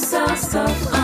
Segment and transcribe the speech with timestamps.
[0.00, 0.99] sell stuff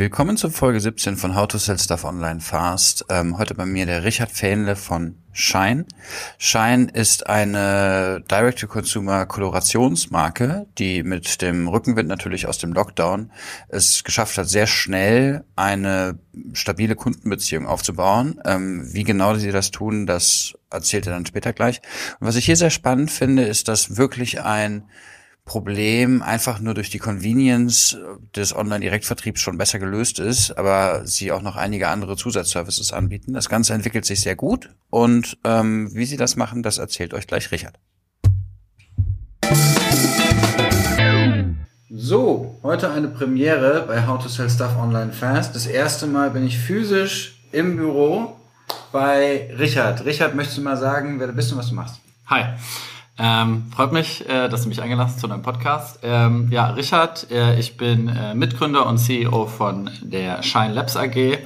[0.00, 3.04] Willkommen zur Folge 17 von How to Sell Stuff Online Fast.
[3.10, 5.84] Ähm, heute bei mir der Richard Fähnle von Shine.
[6.38, 13.30] Shine ist eine Direct-to-Consumer-Kolorationsmarke, die mit dem Rückenwind natürlich aus dem Lockdown
[13.68, 16.18] es geschafft hat, sehr schnell eine
[16.54, 18.40] stabile Kundenbeziehung aufzubauen.
[18.46, 21.82] Ähm, wie genau sie das tun, das erzählt er dann später gleich.
[22.20, 24.84] Und was ich hier sehr spannend finde, ist, dass wirklich ein
[25.50, 27.98] Problem einfach nur durch die Convenience
[28.36, 33.32] des Online-Direktvertriebs schon besser gelöst ist, aber sie auch noch einige andere Zusatzservices anbieten.
[33.32, 37.26] Das Ganze entwickelt sich sehr gut und ähm, wie sie das machen, das erzählt euch
[37.26, 37.80] gleich Richard.
[41.90, 45.56] So, heute eine Premiere bei How to Sell Stuff Online Fast.
[45.56, 48.36] Das erste Mal bin ich physisch im Büro
[48.92, 50.04] bei Richard.
[50.04, 51.96] Richard, möchtest du mal sagen, wer du bist und was du machst?
[52.26, 52.54] Hi.
[53.22, 55.98] Ähm, freut mich, äh, dass du mich eingelassen hast zu deinem Podcast.
[56.02, 61.38] Ähm, ja, Richard, äh, ich bin äh, Mitgründer und CEO von der Shine Labs AG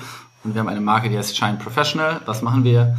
[0.44, 2.20] und wir haben eine Marke, die heißt Shine Professional.
[2.26, 2.96] Was machen wir?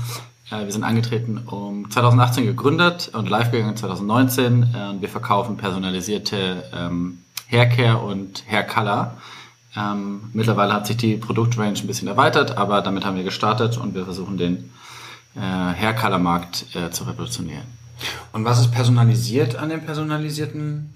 [0.51, 5.55] Äh, wir sind angetreten um 2018 gegründet und live gegangen 2019 äh, und wir verkaufen
[5.55, 9.13] personalisierte ähm, Haircare und Hair Color.
[9.77, 13.95] Ähm, mittlerweile hat sich die Produktrange ein bisschen erweitert, aber damit haben wir gestartet und
[13.95, 14.69] wir versuchen den
[15.35, 17.84] äh, Hair Color Markt äh, zu revolutionieren.
[18.33, 20.91] Und was ist personalisiert an dem personalisierten?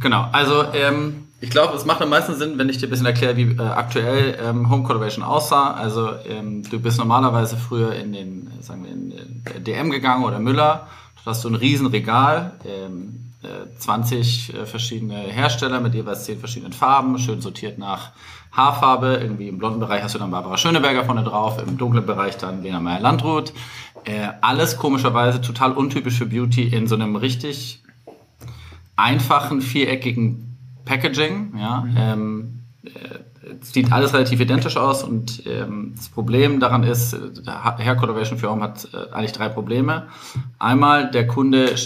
[0.00, 3.06] Genau, also ähm, ich glaube, es macht am meisten Sinn, wenn ich dir ein bisschen
[3.06, 5.72] erkläre, wie äh, aktuell ähm, Home Coloration aussah.
[5.72, 10.38] Also ähm, du bist normalerweise früher in den, sagen wir, in den DM gegangen oder
[10.38, 10.86] Müller.
[11.24, 16.72] Da hast du ein Riesenregal, ähm, äh, 20 äh, verschiedene Hersteller mit jeweils 10 verschiedenen
[16.72, 18.10] Farben, schön sortiert nach
[18.52, 19.18] Haarfarbe.
[19.20, 22.62] Irgendwie im blonden Bereich hast du dann Barbara Schöneberger vorne drauf, im dunklen Bereich dann
[22.62, 23.52] Lena Meyer-Landrut.
[24.04, 27.82] Äh, alles komischerweise total untypisch für Beauty in so einem richtig
[28.96, 31.54] einfachen, viereckigen Packaging.
[31.58, 32.90] Ja, ähm, äh,
[33.60, 37.16] sieht alles relativ identisch aus und ähm, das Problem daran ist,
[37.46, 40.08] Hair Coloration für Home hat äh, eigentlich drei Probleme.
[40.58, 41.76] Einmal, der Kunde äh,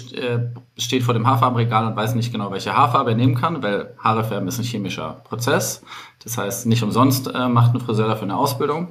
[0.77, 4.25] steht vor dem Haarfarbenregal und weiß nicht genau, welche Haarfarbe er nehmen kann, weil Haare
[4.25, 5.83] färben ist ein chemischer Prozess.
[6.23, 8.89] Das heißt, nicht umsonst äh, macht ein Friseur dafür eine Ausbildung.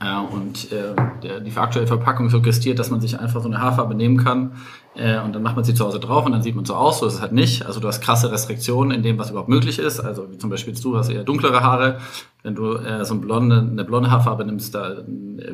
[0.00, 3.94] Äh, und äh, der, die aktuelle Verpackung suggestiert, dass man sich einfach so eine Haarfarbe
[3.94, 4.52] nehmen kann
[4.96, 7.00] äh, und dann macht man sie zu Hause drauf und dann sieht man so aus.
[7.00, 7.66] So ist es halt nicht.
[7.66, 10.00] Also du hast krasse Restriktionen in dem, was überhaupt möglich ist.
[10.00, 11.98] Also wie zum Beispiel du hast eher dunklere Haare.
[12.42, 15.04] Wenn du äh, so eine blonde, eine blonde Haarfarbe nimmst, da äh,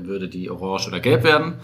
[0.05, 1.55] würde die orange oder gelb werden.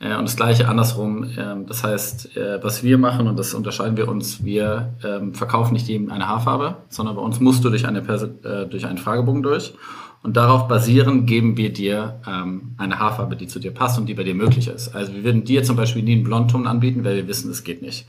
[0.00, 1.24] Äh, und das gleiche andersrum.
[1.24, 5.74] Äh, das heißt, äh, was wir machen, und das unterscheiden wir uns, wir äh, verkaufen
[5.74, 8.98] nicht jedem eine Haarfarbe, sondern bei uns musst du durch, eine Perse äh, durch einen
[8.98, 9.74] Fragebogen durch.
[10.22, 14.14] Und darauf basierend geben wir dir ähm, eine Haarfarbe, die zu dir passt und die
[14.14, 14.94] bei dir möglich ist.
[14.94, 17.82] Also wir würden dir zum Beispiel nie einen Blondton anbieten, weil wir wissen, es geht
[17.82, 18.06] nicht.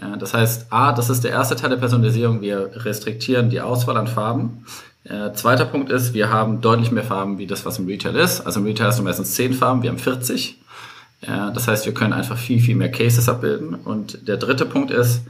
[0.00, 2.40] Ja, das heißt, A, das ist der erste Teil der Personalisierung.
[2.40, 4.64] Wir restriktieren die Auswahl an Farben.
[5.04, 8.40] Äh, zweiter Punkt ist, wir haben deutlich mehr Farben, wie das, was im Retail ist.
[8.40, 10.58] Also im Retail hast du meistens 10 Farben, wir haben 40.
[11.26, 13.74] Ja, das heißt, wir können einfach viel, viel mehr Cases abbilden.
[13.74, 15.22] Und der dritte Punkt ist,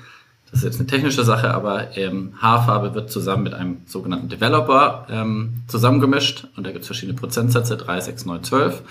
[0.54, 5.04] das ist jetzt eine technische Sache, aber ähm, Haarfarbe wird zusammen mit einem sogenannten Developer
[5.10, 8.82] ähm, zusammengemischt und da gibt es verschiedene Prozentsätze, 3, 6, 9, 12.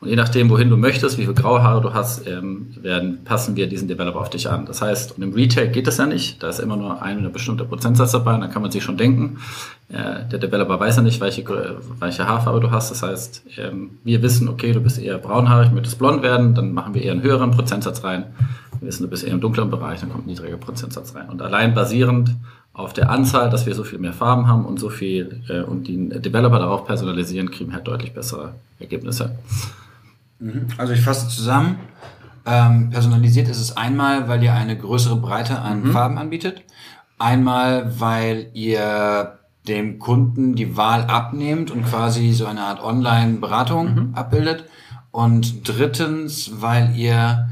[0.00, 3.54] Und je nachdem, wohin du möchtest, wie viel graue Haare du hast, ähm, werden, passen
[3.54, 4.66] wir diesen Developer auf dich an.
[4.66, 7.66] Das heißt, und im Retail geht das ja nicht, da ist immer nur ein bestimmter
[7.66, 9.38] Prozentsatz dabei, und dann kann man sich schon denken,
[9.90, 11.44] äh, der Developer weiß ja nicht, welche,
[12.00, 12.90] welche Haarfarbe du hast.
[12.90, 16.94] Das heißt, ähm, wir wissen, okay, du bist eher braunhaarig, möchtest blond werden, dann machen
[16.94, 18.24] wir eher einen höheren Prozentsatz rein.
[18.86, 21.28] Bist eher im dunkleren Bereich, dann kommt ein niedriger Prozentsatz rein.
[21.28, 22.34] Und allein basierend
[22.74, 25.86] auf der Anzahl, dass wir so viel mehr Farben haben und so viel äh, und
[25.88, 29.36] die Developer darauf personalisieren, kriegen wir halt deutlich bessere Ergebnisse.
[30.38, 30.66] Mhm.
[30.78, 31.76] Also ich fasse zusammen.
[32.44, 35.92] Ähm, personalisiert ist es einmal, weil ihr eine größere Breite an Mhm.
[35.92, 36.62] Farben anbietet.
[37.18, 39.38] Einmal, weil ihr
[39.68, 44.14] dem Kunden die Wahl abnehmt und quasi so eine Art Online-Beratung Mhm.
[44.14, 44.64] abbildet.
[45.12, 47.48] Und drittens, weil ihr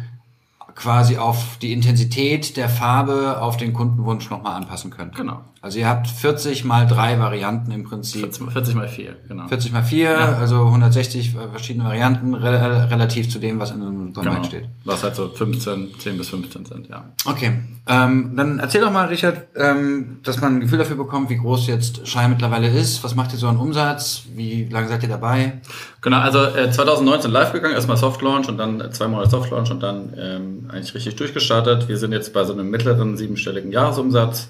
[0.75, 5.17] quasi auf die Intensität der Farbe auf den Kundenwunsch nochmal anpassen könnt.
[5.17, 5.41] Genau.
[5.63, 8.23] Also ihr habt 40 mal drei Varianten im Prinzip.
[8.23, 9.47] 40, 40 mal 4, genau.
[9.47, 14.47] 40 mal 4, also 160 verschiedene Varianten re relativ zu dem, was in einem Supermarkt
[14.47, 14.63] steht.
[14.63, 14.73] Genau.
[14.85, 17.05] Was halt so 15, 10 bis 15 sind, ja.
[17.27, 17.53] Okay,
[17.87, 21.67] ähm, dann erzähl doch mal, Richard, ähm, dass man ein Gefühl dafür bekommt, wie groß
[21.67, 23.05] jetzt Shine mittlerweile ist.
[23.05, 24.23] Was macht ihr so an Umsatz?
[24.35, 25.61] Wie lange seid ihr dabei?
[26.01, 29.51] Genau, also äh, 2019 live gegangen, erstmal Soft Launch und dann äh, zwei Monate Soft
[29.51, 31.87] Launch und dann ähm, eigentlich richtig durchgestartet.
[31.87, 34.49] Wir sind jetzt bei so einem mittleren siebenstelligen Jahresumsatz.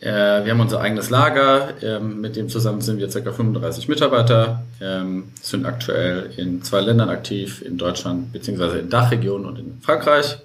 [0.00, 3.32] Äh, wir haben unser eigenes Lager, ähm, mit dem zusammen sind wir ca.
[3.32, 9.58] 35 Mitarbeiter, ähm, sind aktuell in zwei Ländern aktiv, in Deutschland beziehungsweise in Dachregion und
[9.58, 10.38] in Frankreich.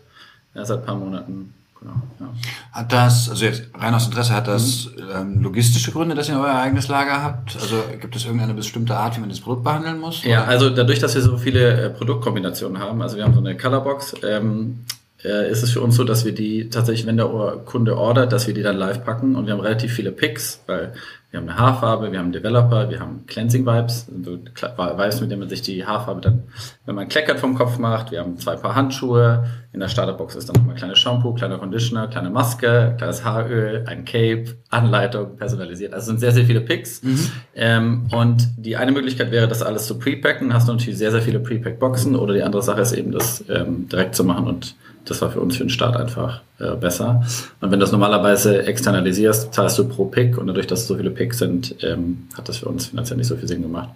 [0.55, 1.53] seit ein paar Monaten.
[1.79, 2.29] Genau, ja.
[2.71, 6.55] Hat das, also jetzt rein aus Interesse, hat das ähm, logistische Gründe, dass ihr euer
[6.55, 7.55] eigenes Lager habt?
[7.55, 10.23] Also gibt es irgendeine bestimmte Art, wie man das Produkt behandeln muss?
[10.23, 10.47] Ja, oder?
[10.47, 14.15] also dadurch, dass wir so viele äh, Produktkombinationen haben, also wir haben so eine Colorbox,
[14.23, 14.85] ähm,
[15.23, 17.27] äh, ist es für uns so, dass wir die tatsächlich, wenn der
[17.65, 20.93] Kunde ordert, dass wir die dann live packen und wir haben relativ viele Picks, weil
[21.33, 25.31] wir haben eine Haarfarbe, wir haben einen Developer, wir haben Cleansing Vibes, also Vibes, mit
[25.31, 26.43] denen man sich die Haarfarbe dann,
[26.85, 28.11] wenn man kleckert vom Kopf macht.
[28.11, 29.45] Wir haben zwei Paar Handschuhe.
[29.73, 34.05] In der Starterbox ist dann nochmal kleines Shampoo, kleiner Conditioner, kleine Maske, kleines Haaröl, ein
[34.05, 35.95] Cape, Anleitung, personalisiert.
[35.95, 37.01] Also sind sehr, sehr viele Picks.
[37.01, 37.19] Mhm.
[37.55, 40.53] Ähm, und die eine Möglichkeit wäre, das alles zu prepacken.
[40.53, 42.15] Hast du natürlich sehr, sehr viele Prepack-Boxen.
[42.15, 45.41] Oder die andere Sache ist eben, das ähm, direkt zu machen und das war für
[45.41, 47.23] uns für den Start einfach äh, besser.
[47.59, 50.95] Und wenn du das normalerweise externalisierst, zahlst du pro Pick und dadurch, dass es so
[50.95, 53.89] viele Picks sind, ähm, hat das für uns finanziell nicht so viel Sinn gemacht.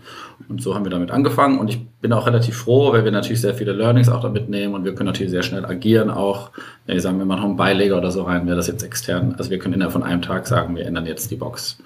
[0.50, 3.42] Und so haben wir damit angefangen und ich bin auch relativ froh, weil wir natürlich
[3.42, 6.51] sehr viele Learnings auch damit nehmen und wir können natürlich sehr schnell agieren auch.
[6.86, 9.36] Wenn wir sagen, wir machen noch einen Beileger oder so rein, wäre das jetzt extern.
[9.38, 11.77] Also wir können innerhalb von einem Tag sagen, wir ändern jetzt die Box.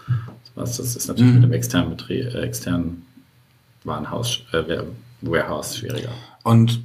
[0.55, 1.41] Das ist natürlich mhm.
[1.41, 3.05] mit dem externen, Betrieb, äh, externen
[3.83, 4.63] Warenhaus, äh,
[5.21, 6.09] Warehouse schwieriger.
[6.43, 6.81] Und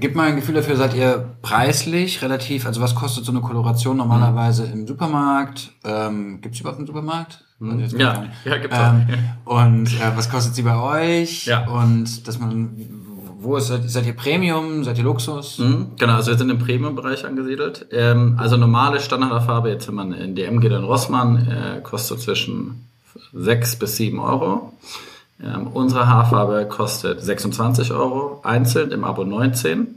[0.00, 3.96] Gib mal ein Gefühl dafür, seid ihr preislich relativ, also was kostet so eine Koloration
[3.96, 5.70] normalerweise im Supermarkt?
[5.84, 7.44] Ähm, Gibt es überhaupt einen Supermarkt?
[7.60, 7.82] Mhm.
[7.82, 9.06] Also ja, ja, gibt's ähm,
[9.44, 9.62] auch.
[9.62, 11.46] Und äh, was kostet sie bei euch?
[11.46, 11.68] Ja.
[11.68, 12.70] Und dass man,
[13.38, 15.58] wo ist, seid, seid ihr Premium, seid ihr Luxus?
[15.58, 17.86] Mhm, genau, also wir sind im Premium-Bereich angesiedelt.
[17.92, 22.88] Ähm, also normale Standardfarbe, jetzt wenn man in DM geht, in Rossmann, äh, kostet zwischen
[23.32, 24.72] 6 bis 7 Euro.
[25.42, 29.88] Ähm, unsere Haarfarbe kostet 26 Euro einzeln, im Abo 19.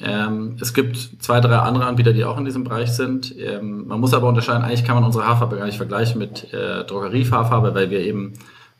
[0.00, 3.34] Ähm, es gibt zwei, drei andere Anbieter, die auch in diesem Bereich sind.
[3.38, 6.84] Ähm, man muss aber unterscheiden, eigentlich kann man unsere Haarfarbe gar nicht vergleichen mit äh,
[6.84, 8.32] Drogeriehaarfarbe, weil wir eben,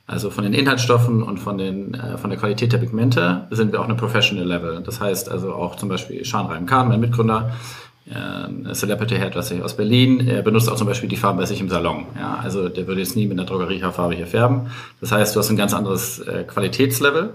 [0.06, 3.80] also von den Inhaltsstoffen und von, den, äh, von der Qualität der Pigmente sind wir
[3.80, 4.82] auch eine Professional Level.
[4.84, 7.52] Das heißt also auch zum Beispiel Sean Reim Kahn, mein Mitgründer,
[8.06, 11.68] äh, Celebrity Hairdresser aus Berlin, er benutzt auch zum Beispiel die Farben bei sich im
[11.68, 12.06] Salon.
[12.18, 14.70] Ja, also der würde jetzt nie mit einer Drogeriehaarfarbe hier färben.
[15.00, 17.34] Das heißt, du hast ein ganz anderes äh, Qualitätslevel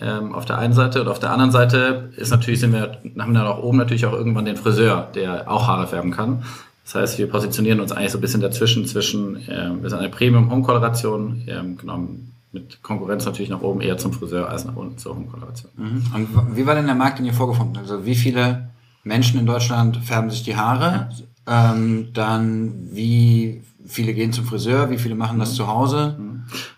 [0.00, 3.34] ähm, auf der einen Seite und auf der anderen Seite ist natürlich, sind wir, haben
[3.34, 6.44] dann auch oben natürlich auch irgendwann den Friseur, der auch Haare färben kann.
[6.84, 10.10] Das heißt, wir positionieren uns eigentlich so ein bisschen dazwischen, zwischen, äh, wir sind eine
[10.10, 12.00] Premium-Home-Koloration, ähm, genau,
[12.52, 15.72] mit Konkurrenz natürlich nach oben eher zum Friseur als nach unten zur Home-Koloration.
[15.76, 16.02] Mhm.
[16.14, 17.78] Und wie war denn der Markt, den ihr vorgefunden?
[17.78, 18.68] Also wie viele
[19.04, 21.10] Menschen in Deutschland färben sich die Haare.
[21.46, 25.56] Ähm, dann wie viele gehen zum Friseur, wie viele machen das mhm.
[25.56, 26.16] zu Hause?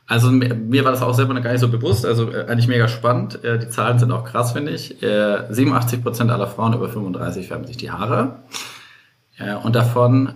[0.07, 3.43] Also mir war das auch selber gar nicht so bewusst, also äh, eigentlich mega spannend.
[3.45, 5.03] Äh, die Zahlen sind auch krass, finde ich.
[5.03, 8.37] Äh, 87 Prozent aller Frauen über 35 färben sich die Haare.
[9.39, 10.33] Äh, und davon,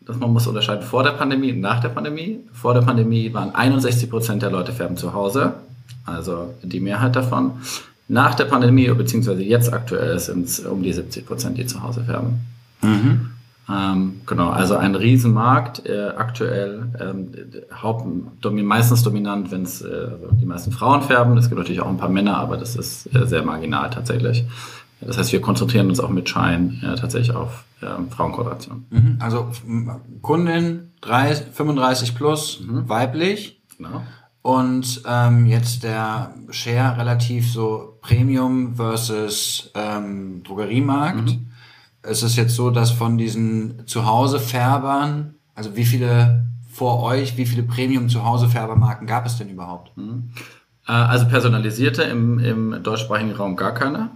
[0.00, 2.40] das man muss unterscheiden, vor der Pandemie und nach der Pandemie.
[2.52, 5.54] Vor der Pandemie waren 61 Prozent der Leute färben zu Hause,
[6.04, 7.52] also die Mehrheit davon.
[8.08, 12.04] Nach der Pandemie, beziehungsweise jetzt aktuell, sind es um die 70 Prozent, die zu Hause
[12.04, 12.40] färben.
[12.82, 13.30] Mhm.
[13.70, 17.30] Ähm, genau, also ein Riesenmarkt, äh, aktuell ähm,
[17.82, 18.06] Haupt,
[18.44, 20.08] meistens dominant, wenn es äh,
[20.38, 21.36] die meisten Frauen färben.
[21.38, 24.44] Es gibt natürlich auch ein paar Männer, aber das ist äh, sehr marginal tatsächlich.
[25.00, 28.84] Das heißt, wir konzentrieren uns auch mit Shine äh, tatsächlich auf ähm, Frauenkooperation.
[28.90, 29.16] Mhm.
[29.20, 29.50] Also
[30.20, 32.88] Kundin 3, 35 plus, mhm.
[32.88, 33.62] weiblich.
[33.78, 34.02] Genau.
[34.44, 41.30] Und ähm, jetzt der Share relativ so Premium versus ähm, Drogeriemarkt.
[41.30, 41.46] Mhm.
[42.02, 47.62] Es ist jetzt so, dass von diesen Zuhause-Färbern, also wie viele vor euch, wie viele
[47.62, 49.96] Premium-Zuhause-Färbermarken gab es denn überhaupt?
[49.96, 50.28] Mhm.
[50.86, 54.10] Äh, also personalisierte im, im deutschsprachigen Raum gar keine.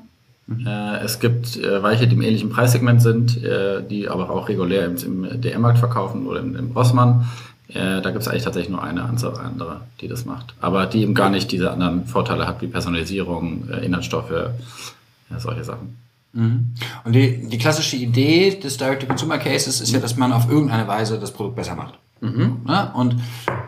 [0.46, 0.66] Mhm.
[0.66, 4.84] Äh, es gibt äh, welche, die im ähnlichen Preissegment sind, äh, die aber auch regulär
[4.84, 7.26] im, im DM-Markt verkaufen oder im, im Rossmann.
[7.68, 10.54] Äh, da gibt es eigentlich tatsächlich nur eine andere, die das macht.
[10.60, 15.64] Aber die eben gar nicht diese anderen Vorteile hat wie Personalisierung, äh, Inhaltsstoffe, ja, solche
[15.64, 15.98] Sachen.
[16.32, 16.74] Mhm.
[17.04, 21.32] Und die, die klassische Idee des Direct-to-Consumer-Cases ist ja, dass man auf irgendeine Weise das
[21.32, 21.98] Produkt besser macht.
[22.20, 22.62] Mhm.
[22.66, 23.16] Ja, und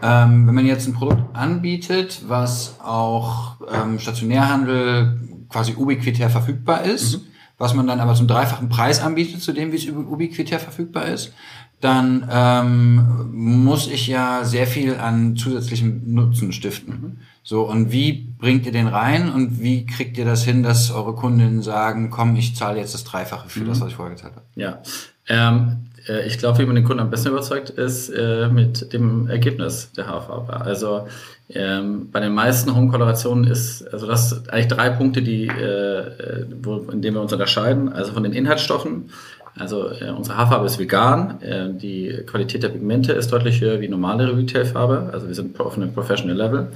[0.03, 7.19] ähm, wenn man jetzt ein Produkt anbietet, was auch ähm, Stationärhandel quasi ubiquitär verfügbar ist,
[7.19, 7.27] mhm.
[7.59, 11.33] was man dann aber zum dreifachen Preis anbietet, zu dem wie es ubiquitär verfügbar ist,
[11.81, 16.95] dann ähm, muss ich ja sehr viel an zusätzlichem Nutzen stiften.
[16.95, 17.17] Mhm.
[17.43, 21.15] So, und wie bringt ihr den rein und wie kriegt ihr das hin, dass eure
[21.15, 23.69] Kundinnen sagen, komm, ich zahle jetzt das Dreifache für mhm.
[23.69, 24.45] das, was ich vorher gezahlt habe?
[24.57, 24.83] Ja.
[25.27, 29.29] Ähm, äh, ich glaube, wie man den Kunden am besten überzeugt, ist äh, mit dem
[29.29, 30.61] Ergebnis der Haarfarbe.
[30.61, 31.07] Also
[31.49, 36.79] ähm, bei den meisten Home-Kolorationen ist, also das sind eigentlich drei Punkte, die, äh, wo,
[36.91, 37.93] in denen wir uns unterscheiden.
[37.93, 39.11] Also von den Inhaltsstoffen
[39.59, 43.89] Also äh, unsere Haarfarbe ist vegan, äh, die Qualität der Pigmente ist deutlich höher wie
[43.89, 46.69] normale Retailfarbe, also wir sind auf einem Professional Level.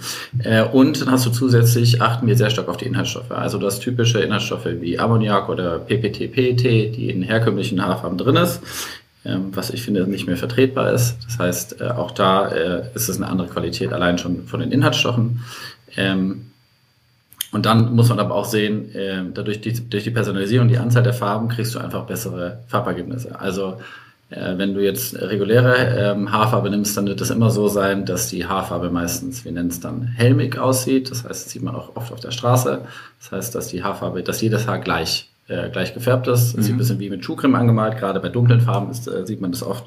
[0.43, 3.31] Äh, und dann hast du zusätzlich, achten wir sehr stark auf die Inhaltsstoffe.
[3.31, 8.61] Also das typische Inhaltsstoffe wie Ammoniak oder PPT, PET, die in herkömmlichen Haarfarben drin ist,
[9.25, 11.16] ähm, was ich finde nicht mehr vertretbar ist.
[11.25, 14.73] Das heißt, äh, auch da äh, ist es eine andere Qualität, allein schon von den
[14.73, 15.40] Inhaltsstoffen.
[15.97, 16.50] Ähm,
[17.54, 21.04] und dann muss man aber auch sehen, äh, dadurch die, durch die Personalisierung, die Anzahl
[21.04, 23.40] der Farben, kriegst du einfach bessere Farbergebnisse.
[23.40, 23.76] Also
[24.30, 28.28] äh, wenn du jetzt reguläre ähm, Haarfarbe nimmst, dann wird es immer so sein, dass
[28.28, 31.12] die Haarfarbe meistens, wir nennen es dann helmig aussieht.
[31.12, 32.80] Das heißt, das sieht man auch oft auf der Straße.
[33.20, 36.56] Das heißt, dass die Haarfarbe, dass jedes Haar gleich äh, gleich gefärbt ist.
[36.56, 36.62] Mhm.
[36.62, 37.99] Sieht ein bisschen wie mit Schuhcreme angemalt.
[37.99, 39.84] Gerade bei dunklen Farben ist, äh, sieht man das oft.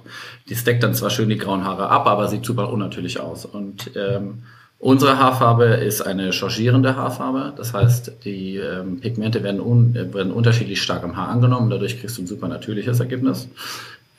[0.47, 3.43] Die steckt dann zwar schön die grauen Haare ab, aber sieht super unnatürlich aus.
[3.43, 4.43] Und ähm,
[4.79, 7.53] Unsere Haarfarbe ist eine changierende Haarfarbe.
[7.57, 11.69] Das heißt, die ähm, Pigmente werden, un werden unterschiedlich stark am Haar angenommen.
[11.69, 13.48] Dadurch kriegst du ein super natürliches Ergebnis.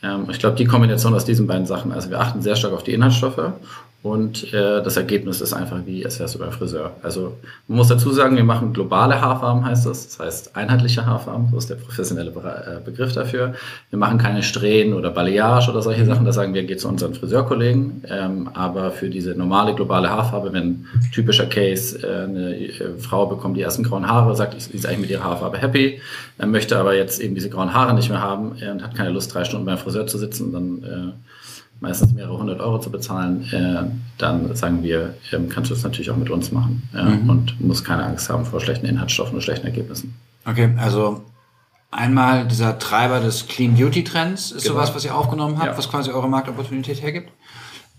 [0.03, 2.83] Ähm, ich glaube, die Kombination aus diesen beiden Sachen, also wir achten sehr stark auf
[2.83, 3.53] die Inhaltsstoffe
[4.09, 6.93] und äh, das Ergebnis ist einfach wie, als wärst du beim Friseur.
[7.03, 7.37] Also
[7.67, 10.09] man muss dazu sagen, wir machen globale Haarfarben, heißt das.
[10.09, 13.55] Das heißt einheitliche Haarfarben, so ist der professionelle Be äh, Begriff dafür.
[13.91, 16.25] Wir machen keine Strähnen oder Balayage oder solche Sachen.
[16.25, 18.05] Da sagen wir, geht zu unseren Friseurkollegen.
[18.09, 23.57] Ähm, aber für diese normale globale Haarfarbe, wenn typischer Case, äh, eine äh, Frau bekommt
[23.57, 26.01] die ersten grauen Haare, sagt, sie ist eigentlich mit ihrer Haarfarbe happy,
[26.39, 29.11] äh, möchte aber jetzt eben diese grauen Haare nicht mehr haben äh, und hat keine
[29.11, 31.15] Lust, drei Stunden beim Friseur zu sitzen, dann
[31.81, 36.11] meistens mehrere hundert Euro zu bezahlen, äh, dann sagen wir, ähm, kannst du es natürlich
[36.11, 37.31] auch mit uns machen äh, mhm.
[37.31, 40.15] und musst keine Angst haben vor schlechten Inhaltsstoffen und schlechten Ergebnissen.
[40.45, 41.23] Okay, also
[41.91, 44.77] einmal dieser Treiber des Clean Beauty Trends ist genau.
[44.77, 45.79] sowas, was ihr aufgenommen habt, ja.
[45.79, 47.31] was quasi eure Marktopportunität hergibt.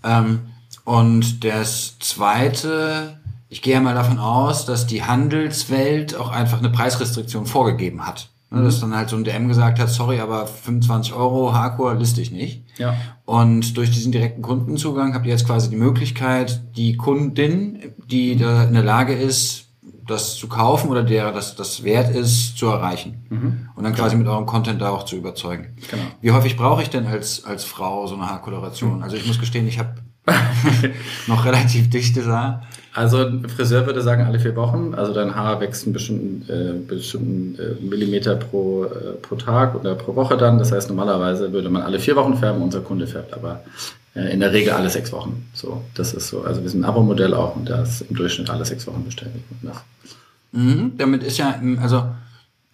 [0.04, 0.40] Ähm,
[0.84, 3.18] und das zweite,
[3.48, 8.29] ich gehe mal davon aus, dass die Handelswelt auch einfach eine Preisrestriktion vorgegeben hat.
[8.52, 12.20] Ne, dass dann halt so ein DM gesagt hat, sorry, aber 25 Euro Hardcore liste
[12.20, 12.64] ich nicht.
[12.78, 12.96] Ja.
[13.24, 18.64] Und durch diesen direkten Kundenzugang habt ihr jetzt quasi die Möglichkeit, die Kundin, die da
[18.64, 19.66] in der Lage ist,
[20.10, 23.24] das zu kaufen oder der das, das wert ist, zu erreichen.
[23.28, 23.68] Mhm.
[23.76, 25.76] Und dann quasi mit eurem Content da auch zu überzeugen.
[25.88, 26.02] Genau.
[26.20, 28.96] Wie häufig brauche ich denn als, als Frau so eine Haarkoloration?
[28.96, 29.02] Mhm.
[29.04, 29.94] Also ich muss gestehen, ich habe
[31.28, 32.62] noch relativ dichte Haar.
[32.92, 34.94] Also ein Friseur würde sagen alle vier Wochen.
[34.94, 39.94] Also dein Haar wächst einen bestimmten, äh, bestimmten äh, Millimeter pro, äh, pro Tag oder
[39.94, 40.58] pro Woche dann.
[40.58, 43.62] Das heißt, normalerweise würde man alle vier Wochen färben, unser Kunde färbt aber
[44.14, 45.48] äh, in der Regel alle sechs Wochen.
[45.54, 46.42] So, das ist so.
[46.42, 49.30] Also wir sind ein Abo-Modell auch und da ist im Durchschnitt alle sechs Wochen bestellt.
[50.52, 52.06] Mhm, damit ist ja, also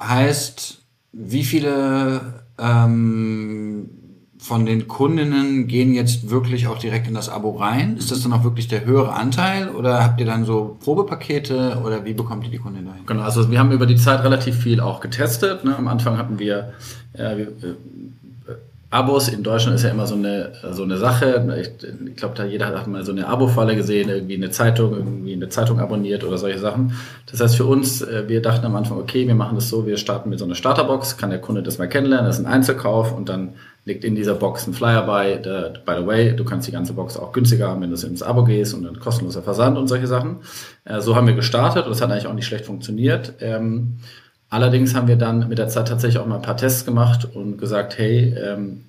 [0.00, 0.78] heißt,
[1.12, 3.90] wie viele ähm,
[4.46, 7.96] von den Kundinnen gehen jetzt wirklich auch direkt in das Abo rein?
[7.96, 12.04] Ist das dann auch wirklich der höhere Anteil oder habt ihr dann so Probepakete oder
[12.04, 13.04] wie bekommt ihr die Kunden dahin?
[13.06, 15.64] Genau, also wir haben über die Zeit relativ viel auch getestet.
[15.64, 15.74] Ne?
[15.76, 16.72] Am Anfang hatten wir,
[17.14, 17.52] äh, wir
[18.88, 21.44] Abos in Deutschland ist ja immer so eine, so eine Sache.
[21.60, 25.32] Ich, ich glaube, da jeder hat mal so eine Abo-Falle gesehen, irgendwie eine Zeitung, irgendwie
[25.32, 26.92] eine Zeitung abonniert oder solche Sachen.
[27.28, 29.96] Das heißt für uns, äh, wir dachten am Anfang, okay, wir machen das so, wir
[29.96, 33.12] starten mit so einer Starterbox, kann der Kunde das mal kennenlernen, das ist ein Einzelkauf
[33.12, 33.54] und dann
[33.86, 35.36] liegt in dieser Box ein Flyer bei.
[35.36, 38.44] By the way, du kannst die ganze Box auch günstiger haben, wenn du ins Abo
[38.44, 40.38] gehst und dann kostenloser Versand und solche Sachen.
[40.84, 43.34] Äh, so haben wir gestartet und das hat eigentlich auch nicht schlecht funktioniert.
[43.40, 43.98] Ähm,
[44.50, 47.58] allerdings haben wir dann mit der Zeit tatsächlich auch mal ein paar Tests gemacht und
[47.58, 48.84] gesagt, hey, ähm,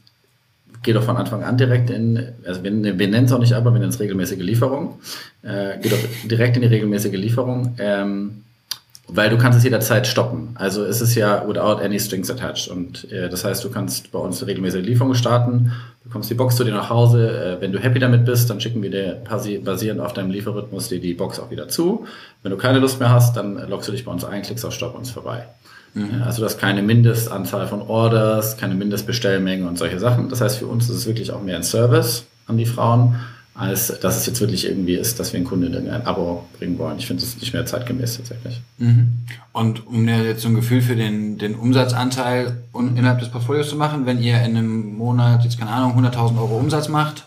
[0.82, 3.66] geh doch von Anfang an direkt in, also wir, wir nennen es auch nicht Abo,
[3.66, 5.00] wir nennen es regelmäßige Lieferung.
[5.44, 7.76] Äh, geh doch direkt in die regelmäßige Lieferung.
[7.78, 8.46] Ähm,
[9.10, 10.50] weil du kannst es jederzeit stoppen.
[10.56, 12.68] Also es ist ja without any strings attached.
[12.68, 15.72] Und äh, das heißt, du kannst bei uns eine regelmäßige Lieferung starten,
[16.04, 17.58] bekommst die Box zu dir nach Hause.
[17.58, 19.22] Äh, wenn du happy damit bist, dann schicken wir dir
[19.64, 22.06] basierend auf deinem Lieferrhythmus dir die Box auch wieder zu.
[22.44, 24.74] Wenn du keine Lust mehr hast, dann loggst du dich bei uns ein, klickst auf
[24.74, 25.46] Stopp uns vorbei.
[25.94, 26.24] Mhm.
[26.26, 30.28] Also du hast keine Mindestanzahl von Orders, keine Mindestbestellmenge und solche Sachen.
[30.30, 33.16] Das heißt, für uns ist es wirklich auch mehr ein Service an die Frauen
[33.58, 36.78] als dass es jetzt wirklich irgendwie ist, dass wir einen Kunden in ein Abo bringen
[36.78, 36.98] wollen.
[37.00, 38.62] Ich finde es nicht mehr zeitgemäß tatsächlich.
[38.78, 39.14] Mhm.
[39.52, 43.76] Und um mir jetzt so ein Gefühl für den, den Umsatzanteil innerhalb des Portfolios zu
[43.76, 47.26] machen, wenn ihr in einem Monat jetzt keine Ahnung 100.000 Euro Umsatz macht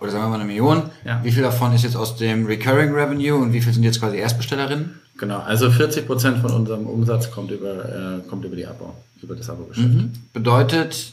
[0.00, 1.20] oder sagen wir mal eine Million, ja.
[1.22, 4.16] wie viel davon ist jetzt aus dem Recurring Revenue und wie viel sind jetzt quasi
[4.16, 4.98] Erstbestellerinnen?
[5.18, 9.34] Genau, also 40 Prozent von unserem Umsatz kommt über äh, kommt über die Abo, über
[9.34, 9.88] das Abo-Geschäft.
[9.88, 10.12] Mhm.
[10.32, 11.12] Bedeutet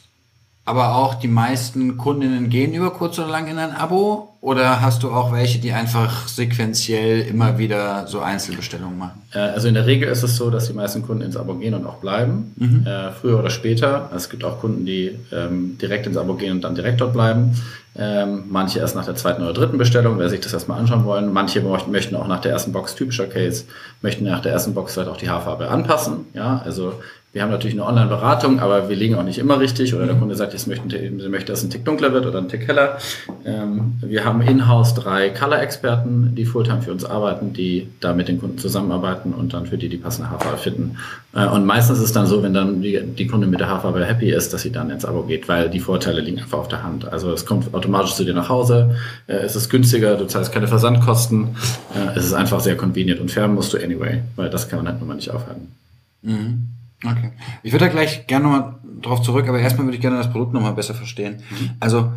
[0.65, 4.34] aber auch die meisten Kundinnen gehen über kurz oder lang in ein Abo?
[4.45, 9.23] Oder hast du auch welche, die einfach sequenziell immer wieder so Einzelbestellungen machen?
[9.33, 11.73] Äh, also in der Regel ist es so, dass die meisten Kunden ins Abo gehen
[11.73, 12.85] und auch bleiben, mhm.
[12.85, 14.11] äh, früher oder später.
[14.15, 17.59] Es gibt auch Kunden, die ähm, direkt ins Abo gehen und dann direkt dort bleiben.
[17.97, 21.33] Ähm, manche erst nach der zweiten oder dritten Bestellung, wer sich das erstmal anschauen wollen.
[21.33, 23.63] Manche möchten auch nach der ersten Box, typischer Case,
[24.03, 26.27] möchten nach der ersten Box vielleicht auch die Haarfarbe anpassen.
[26.35, 26.93] Ja, also
[27.35, 29.93] wir haben natürlich eine Online-Beratung, aber wir liegen auch nicht immer richtig.
[29.93, 32.65] Oder der Kunde sagt, jetzt möchte, möchte, dass ein Tick dunkler wird oder ein Tick
[32.65, 32.97] heller.
[33.43, 38.39] Ähm, wir haben in-house drei Color-Experten, die Fulltime für uns arbeiten, die da mit den
[38.39, 40.95] Kunden zusammenarbeiten und dann für die die passende Haarfarbe finden.
[41.33, 44.05] Äh, und meistens ist es dann so, wenn dann die, die Kundin mit der Haarfarbe
[44.05, 46.83] happy ist, dass sie dann ins Abo geht, weil die Vorteile liegen einfach auf der
[46.83, 47.05] Hand.
[47.11, 48.95] Also es kommt automatisch zu dir nach Hause,
[49.27, 51.57] äh, es ist günstiger, du zahlst keine Versandkosten,
[51.93, 54.87] äh, es ist einfach sehr convenient und färben musst du anyway, weil das kann man
[54.87, 55.73] halt nun mal nicht aufhalten.
[56.21, 56.74] Mhm.
[57.03, 57.31] Okay.
[57.63, 60.53] Ich würde da gleich gerne nochmal drauf zurück, aber erstmal würde ich gerne das Produkt
[60.53, 61.43] nochmal besser verstehen.
[61.49, 61.71] Mhm.
[61.79, 62.11] Also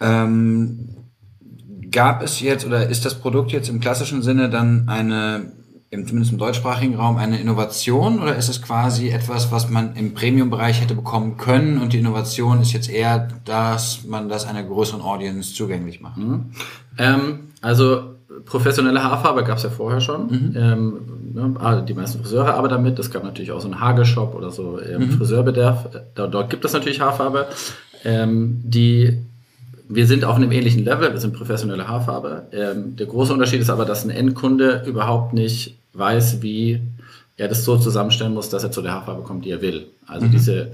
[0.00, 0.88] ähm,
[1.90, 5.52] gab es jetzt oder ist das Produkt jetzt im klassischen Sinne dann eine,
[5.90, 10.14] im, zumindest im deutschsprachigen Raum, eine Innovation oder ist es quasi etwas, was man im
[10.14, 15.02] Premium-Bereich hätte bekommen können und die Innovation ist jetzt eher, dass man das einer größeren
[15.02, 16.18] Audience zugänglich macht?
[16.18, 16.52] Mhm.
[16.96, 20.26] Ähm, also professionelle Haarfarbe gab es ja vorher schon.
[20.26, 20.52] Mhm.
[20.56, 21.00] Ähm,
[21.34, 22.98] ne, ah, die meisten Friseure arbeiten damit.
[22.98, 25.10] Es gab natürlich auch so einen Hageshop oder so ähm, mhm.
[25.12, 25.88] Friseurbedarf.
[26.14, 27.46] Da, dort gibt es natürlich Haarfarbe.
[28.04, 29.18] Ähm, die
[29.92, 32.44] wir sind auf einem ähnlichen Level, wir sind professionelle Haarfarbe.
[32.52, 36.80] Ähm, der große Unterschied ist aber, dass ein Endkunde überhaupt nicht weiß, wie
[37.36, 39.86] er das so zusammenstellen muss, dass er zu der Haarfarbe kommt, die er will.
[40.06, 40.30] Also mhm.
[40.30, 40.70] diese,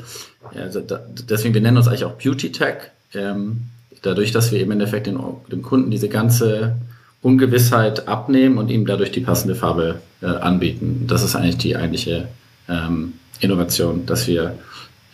[0.55, 2.91] also da, deswegen, wir nennen uns eigentlich auch Beauty Tech.
[3.15, 3.63] Ähm,
[4.03, 5.19] dadurch, dass wir im Endeffekt den,
[5.51, 6.77] dem Kunden diese ganze
[7.23, 11.07] Ungewissheit abnehmen und ihm dadurch die passende Farbe äh, anbieten.
[11.07, 12.29] Das ist eigentlich die eigentliche
[12.69, 14.59] ähm, Innovation, dass wir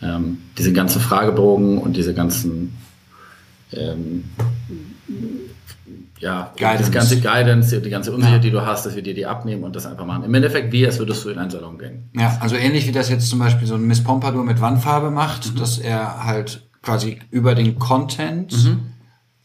[0.02, 2.76] ähm, diese ganzen Fragebogen und diese ganzen
[3.72, 4.24] ähm,
[6.22, 6.82] ja, Guidance.
[6.82, 8.50] das ganze Guidance, die ganze Unsicherheit, ja.
[8.50, 10.22] die du hast, dass wir dir die abnehmen und das einfach machen.
[10.22, 12.10] Im Endeffekt wie, als würdest du in einen Salon gehen.
[12.14, 15.52] Ja, also ähnlich wie das jetzt zum Beispiel so ein Miss Pompadour mit Wandfarbe macht,
[15.52, 15.58] mhm.
[15.58, 18.80] dass er halt quasi über den Content mhm.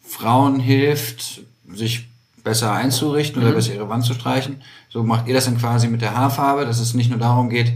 [0.01, 1.41] Frauen hilft,
[1.73, 2.06] sich
[2.47, 3.47] besser einzurichten mhm.
[3.47, 4.61] oder besser ihre Wand zu streichen.
[4.89, 7.73] So macht ihr das dann quasi mit der Haarfarbe, dass es nicht nur darum geht,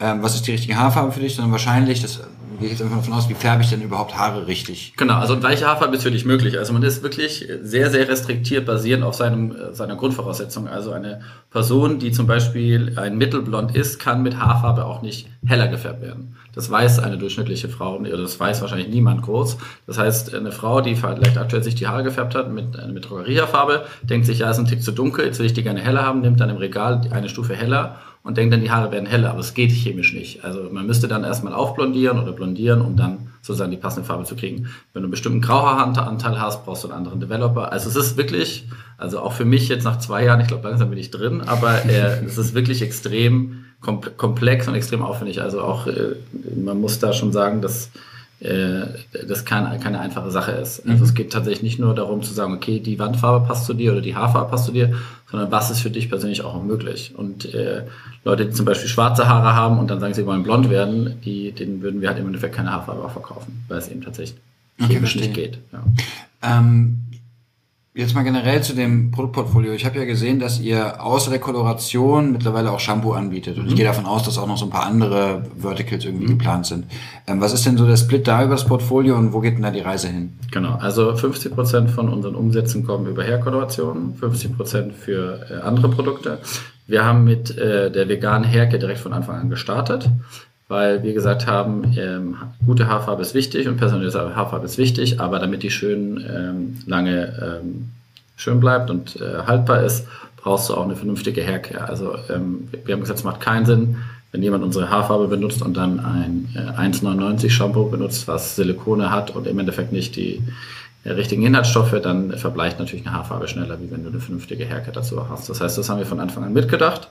[0.00, 2.20] ähm, was ist die richtige Haarfarbe für dich, sondern wahrscheinlich, das
[2.58, 4.94] gehe ich jetzt einfach davon aus, wie färbe ich denn überhaupt Haare richtig?
[4.96, 6.58] Genau, also weiche Haarfarbe ist für dich möglich.
[6.58, 10.68] Also man ist wirklich sehr, sehr restriktiert basierend auf seinem, äh, seiner Grundvoraussetzung.
[10.68, 11.20] Also eine
[11.50, 16.36] Person, die zum Beispiel ein Mittelblond ist, kann mit Haarfarbe auch nicht heller gefärbt werden.
[16.54, 19.56] Das weiß eine durchschnittliche Frau, oder das weiß wahrscheinlich niemand groß.
[19.86, 23.08] Das heißt, eine Frau, die vielleicht aktuell sich die Haare gefärbt hat mit, äh, mit
[23.08, 26.04] Drogeriehaarfarbe, denkt sich, ja, ist ein Tick zu dunkel, jetzt will ich die gerne heller
[26.04, 29.30] haben, nimmt dann im Regal eine Stufe heller und denkt dann, die Haare werden heller,
[29.30, 30.44] aber es geht chemisch nicht.
[30.44, 34.34] Also man müsste dann erstmal aufblondieren oder blondieren, um dann sozusagen die passende Farbe zu
[34.34, 34.68] kriegen.
[34.92, 37.70] Wenn du einen bestimmten Grauhaaranteil hast, brauchst du einen anderen Developer.
[37.70, 40.88] Also es ist wirklich, also auch für mich jetzt nach zwei Jahren, ich glaube langsam
[40.88, 45.42] bin ich drin, aber äh, es ist wirklich extrem komplex und extrem aufwendig.
[45.42, 46.16] Also auch, äh,
[46.56, 47.90] man muss da schon sagen, dass
[48.44, 50.80] das keine, keine einfache Sache ist.
[50.86, 51.04] Also mhm.
[51.04, 54.02] es geht tatsächlich nicht nur darum zu sagen, okay, die Wandfarbe passt zu dir oder
[54.02, 54.94] die Haarfarbe passt zu dir,
[55.30, 57.14] sondern was ist für dich persönlich auch möglich.
[57.16, 57.84] Und äh,
[58.24, 61.52] Leute, die zum Beispiel schwarze Haare haben und dann sagen, sie wollen blond werden, die,
[61.52, 64.38] denen würden wir halt im Endeffekt keine Haarfarbe verkaufen, weil es eben tatsächlich
[64.78, 65.58] okay, chemisch nicht geht.
[65.72, 65.82] Ja.
[66.42, 67.03] Ähm,
[67.96, 69.72] Jetzt mal generell zu dem Produktportfolio.
[69.72, 73.56] Ich habe ja gesehen, dass ihr außer der Koloration mittlerweile auch Shampoo anbietet.
[73.56, 73.68] Und mhm.
[73.68, 76.30] ich gehe davon aus, dass auch noch so ein paar andere Verticals irgendwie mhm.
[76.30, 76.86] geplant sind.
[77.28, 79.62] Ähm, was ist denn so der Split da über das Portfolio und wo geht denn
[79.62, 80.36] da die Reise hin?
[80.50, 85.88] Genau, also 50 Prozent von unseren Umsätzen kommen über Hairkoloration, 50 Prozent für äh, andere
[85.88, 86.40] Produkte.
[86.88, 90.10] Wir haben mit äh, der veganen Haircare direkt von Anfang an gestartet
[90.74, 95.38] weil wir gesagt haben, ähm, gute Haarfarbe ist wichtig und personalisierte Haarfarbe ist wichtig, aber
[95.38, 97.90] damit die schön ähm, lange ähm,
[98.34, 101.88] schön bleibt und äh, haltbar ist, brauchst du auch eine vernünftige Haircare.
[101.88, 103.98] Also ähm, wir haben gesagt, es macht keinen Sinn,
[104.32, 109.30] wenn jemand unsere Haarfarbe benutzt und dann ein äh, 1,99 Shampoo benutzt, was Silikone hat
[109.30, 110.42] und im Endeffekt nicht die
[111.04, 115.28] richtigen Inhaltsstoffe, dann verbleicht natürlich eine Haarfarbe schneller, wie wenn du eine vernünftige Haircut dazu
[115.28, 115.50] hast.
[115.50, 117.08] Das heißt, das haben wir von Anfang an mitgedacht.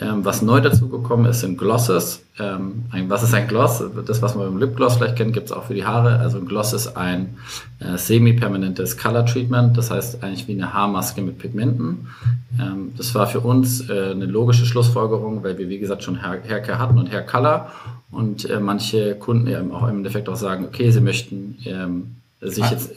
[0.00, 2.22] Ähm, was neu dazu gekommen ist, sind Glosses.
[2.40, 3.82] Ähm, ein, was ist ein Gloss?
[4.04, 6.18] Das, was man beim Lipgloss vielleicht kennt, gibt es auch für die Haare.
[6.18, 7.36] Also ein Gloss ist ein
[7.78, 9.76] äh, semi-permanentes Color Treatment.
[9.76, 12.08] Das heißt eigentlich wie eine Haarmaske mit Pigmenten.
[12.60, 16.42] Ähm, das war für uns äh, eine logische Schlussfolgerung, weil wir, wie gesagt, schon Hair
[16.48, 17.70] Haircare hatten und Hair Color.
[18.10, 22.68] Und äh, manche Kunden eben auch im Endeffekt auch sagen, okay, sie möchten ähm, sich
[22.70, 22.92] jetzt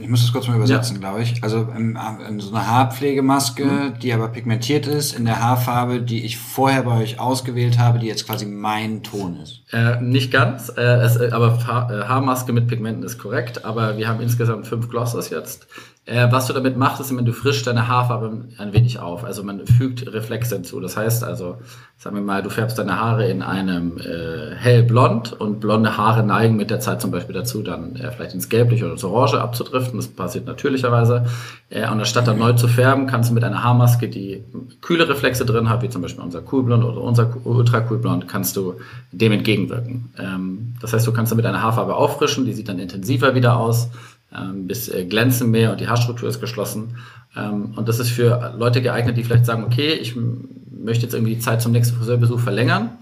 [0.00, 1.00] ich muss das kurz mal übersetzen, ja.
[1.00, 1.42] glaube ich.
[1.42, 3.98] Also in, in so eine Haarpflegemaske, mhm.
[4.00, 8.06] die aber pigmentiert ist, in der Haarfarbe, die ich vorher bei euch ausgewählt habe, die
[8.06, 9.62] jetzt quasi mein Ton ist.
[9.72, 13.96] Äh, nicht ganz, äh, es, äh, aber ha äh, Haarmaske mit Pigmenten ist korrekt, aber
[13.96, 15.66] wir haben insgesamt fünf Glosses jetzt.
[16.04, 19.22] Äh, was du damit machst, ist, wenn du frisch deine Haarfarbe ein wenig auf.
[19.22, 20.80] Also man fügt Reflex hinzu.
[20.80, 21.58] Das heißt also,
[21.96, 26.56] sagen wir mal, du färbst deine Haare in einem äh, hellblond und blonde Haare neigen
[26.56, 29.61] mit der Zeit zum Beispiel dazu, dann äh, vielleicht ins Gelbliche oder ins Orange abzu
[29.62, 29.98] abzudriften.
[29.98, 31.26] Das passiert natürlicherweise.
[31.70, 34.44] Äh, und anstatt dann neu zu färben, kannst du mit einer Haarmaske, die
[34.80, 38.28] kühle Reflexe drin hat, wie zum Beispiel unser Cool Blond oder unser Ultra Cool Blond,
[38.28, 38.74] kannst du
[39.10, 40.12] dem entgegenwirken.
[40.18, 43.90] Ähm, das heißt, du kannst damit eine Haarfarbe auffrischen, die sieht dann intensiver wieder aus,
[44.34, 46.96] ähm, bis äh, glänzen mehr und die Haarstruktur ist geschlossen.
[47.36, 51.34] Ähm, und das ist für Leute geeignet, die vielleicht sagen, okay, ich möchte jetzt irgendwie
[51.34, 52.98] die Zeit zum nächsten Friseurbesuch verlängern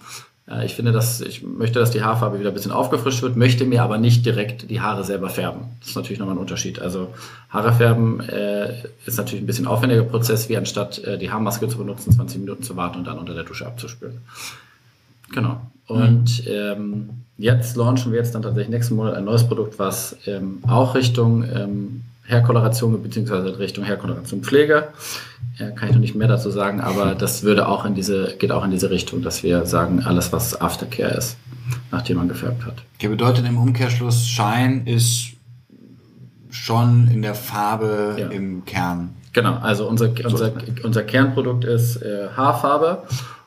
[0.64, 3.82] ich finde, dass ich möchte, dass die Haarfarbe wieder ein bisschen aufgefrischt wird, möchte mir
[3.82, 5.60] aber nicht direkt die Haare selber färben.
[5.78, 6.80] Das ist natürlich nochmal ein Unterschied.
[6.80, 7.14] Also
[7.50, 8.74] Haare färben äh,
[9.06, 12.62] ist natürlich ein bisschen aufwendiger Prozess, wie anstatt äh, die Haarmaske zu benutzen, 20 Minuten
[12.64, 14.18] zu warten und dann unter der Dusche abzuspülen.
[15.32, 15.60] Genau.
[15.86, 20.58] Und ähm, jetzt launchen wir jetzt dann tatsächlich nächsten Monat ein neues Produkt, was ähm,
[20.66, 23.56] auch Richtung ähm, Hairkoloration bzw.
[23.58, 24.88] Richtung Hairkoloration Pflege.
[25.58, 28.52] Ja, kann ich noch nicht mehr dazu sagen, aber das würde auch in diese, geht
[28.52, 31.36] auch in diese Richtung, dass wir sagen, alles was Aftercare ist,
[31.90, 32.76] nachdem man gefärbt hat.
[32.96, 35.32] Okay, bedeutet im Umkehrschluss, Schein ist
[36.50, 38.28] schon in der Farbe ja.
[38.28, 39.10] im Kern.
[39.32, 43.02] Genau, also unser, unser, unser Kernprodukt ist äh, Haarfarbe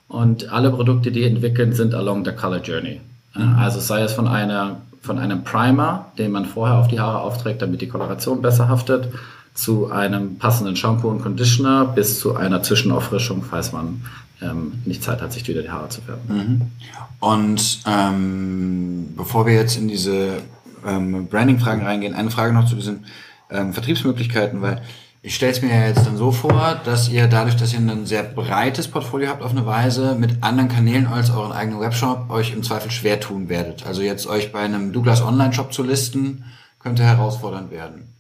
[0.08, 3.02] und alle Produkte, die entwickeln, sind along the color journey.
[3.36, 3.56] Mhm.
[3.56, 7.62] Also sei es von einer von einem Primer, den man vorher auf die Haare aufträgt,
[7.62, 9.10] damit die Koloration besser haftet,
[9.54, 14.02] zu einem passenden Shampoo und Conditioner bis zu einer Zwischenauffrischung, falls man
[14.42, 16.22] ähm, nicht Zeit hat, sich wieder die Haare zu färben.
[16.28, 16.62] Mhm.
[17.20, 20.42] Und ähm, bevor wir jetzt in diese
[20.86, 23.06] ähm, Branding-Fragen reingehen, eine Frage noch zu diesen
[23.52, 24.82] ähm, Vertriebsmöglichkeiten, weil
[25.26, 28.06] ich stelle es mir ja jetzt dann so vor, dass ihr dadurch, dass ihr ein
[28.06, 32.52] sehr breites Portfolio habt auf eine Weise, mit anderen Kanälen als euren eigenen Webshop euch
[32.52, 33.86] im Zweifel schwer tun werdet.
[33.86, 36.44] Also jetzt euch bei einem Douglas Online-Shop zu listen,
[36.78, 38.14] könnte herausfordernd werden.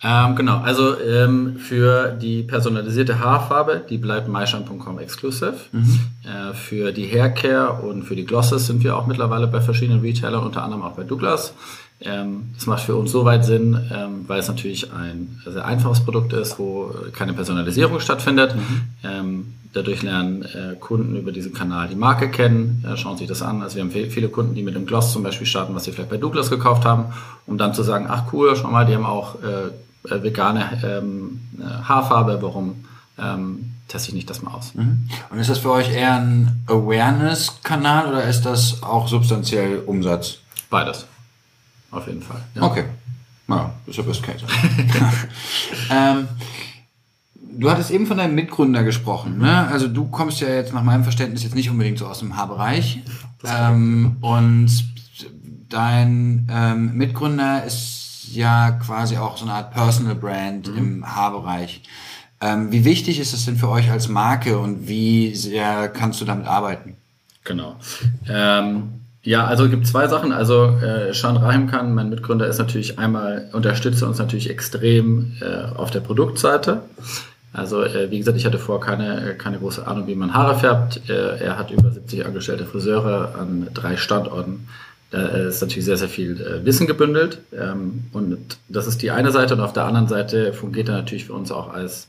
[0.00, 5.56] Ähm, genau, also ähm, für die personalisierte Haarfarbe, die bleibt myshine.com exclusive.
[5.72, 6.00] Mhm.
[6.22, 10.44] Äh, für die Haircare und für die Glosses sind wir auch mittlerweile bei verschiedenen Retailern,
[10.44, 11.52] unter anderem auch bei Douglas.
[12.00, 16.32] Ähm, das macht für uns soweit Sinn, ähm, weil es natürlich ein sehr einfaches Produkt
[16.32, 18.54] ist, wo keine Personalisierung stattfindet.
[18.54, 18.80] Mhm.
[19.02, 23.42] Ähm, dadurch lernen äh, Kunden über diesen Kanal die Marke kennen, äh, schauen sich das
[23.42, 23.62] an.
[23.62, 26.10] Also wir haben viele Kunden, die mit dem Gloss zum Beispiel starten, was sie vielleicht
[26.10, 27.06] bei Douglas gekauft haben,
[27.46, 29.68] um dann zu sagen, ach cool, schau mal, die haben auch äh,
[30.08, 32.84] äh vegane ähm, äh, Haarfarbe, warum
[33.18, 34.74] ähm, teste ich nicht das mal aus.
[34.74, 35.08] Mhm.
[35.30, 40.38] Und ist das für euch eher ein Awareness-Kanal oder ist das auch substanziell Umsatz?
[40.70, 41.06] Beides.
[41.90, 42.42] Auf jeden Fall.
[42.54, 42.62] Ja.
[42.62, 42.84] Okay.
[43.48, 44.44] Ja, ist ja Best Case.
[45.90, 46.28] ähm,
[47.58, 49.38] du hattest eben von deinem Mitgründer gesprochen.
[49.38, 49.68] Ne?
[49.68, 53.00] Also du kommst ja jetzt nach meinem Verständnis jetzt nicht unbedingt so aus dem Haarbereich.
[53.44, 54.70] Ähm, und
[55.68, 60.78] dein ähm, Mitgründer ist ja quasi auch so eine Art Personal Brand mhm.
[60.78, 61.82] im Haarbereich.
[62.40, 66.24] Ähm, wie wichtig ist es denn für euch als Marke und wie sehr kannst du
[66.24, 66.96] damit arbeiten?
[67.44, 67.76] Genau.
[68.28, 70.32] Ähm, ja, also es gibt zwei Sachen.
[70.32, 75.90] Also äh, Sean Rahimkan, mein Mitgründer, ist natürlich einmal, unterstützt uns natürlich extrem äh, auf
[75.90, 76.80] der Produktseite.
[77.52, 81.10] Also äh, wie gesagt, ich hatte vorher keine, keine große Ahnung, wie man Haare färbt.
[81.10, 84.66] Äh, er hat über 70 angestellte Friseure an drei Standorten.
[85.10, 87.42] Da ist natürlich sehr, sehr viel äh, Wissen gebündelt.
[87.52, 89.56] Ähm, und das ist die eine Seite.
[89.56, 92.08] Und auf der anderen Seite fungiert er natürlich für uns auch als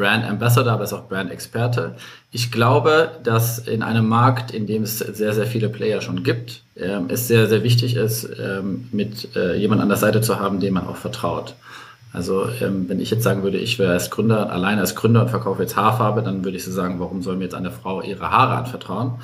[0.00, 1.94] Brand Ambassador, aber ist auch Brand Experte.
[2.30, 6.62] Ich glaube, dass in einem Markt, in dem es sehr, sehr viele Player schon gibt,
[6.74, 10.58] ähm, es sehr, sehr wichtig ist, ähm, mit äh, jemand an der Seite zu haben,
[10.58, 11.54] dem man auch vertraut.
[12.14, 15.28] Also ähm, wenn ich jetzt sagen würde, ich wäre als Gründer, alleine als Gründer und
[15.28, 18.30] verkaufe jetzt Haarfarbe, dann würde ich so sagen, warum soll mir jetzt eine Frau ihre
[18.30, 19.16] Haare anvertrauen?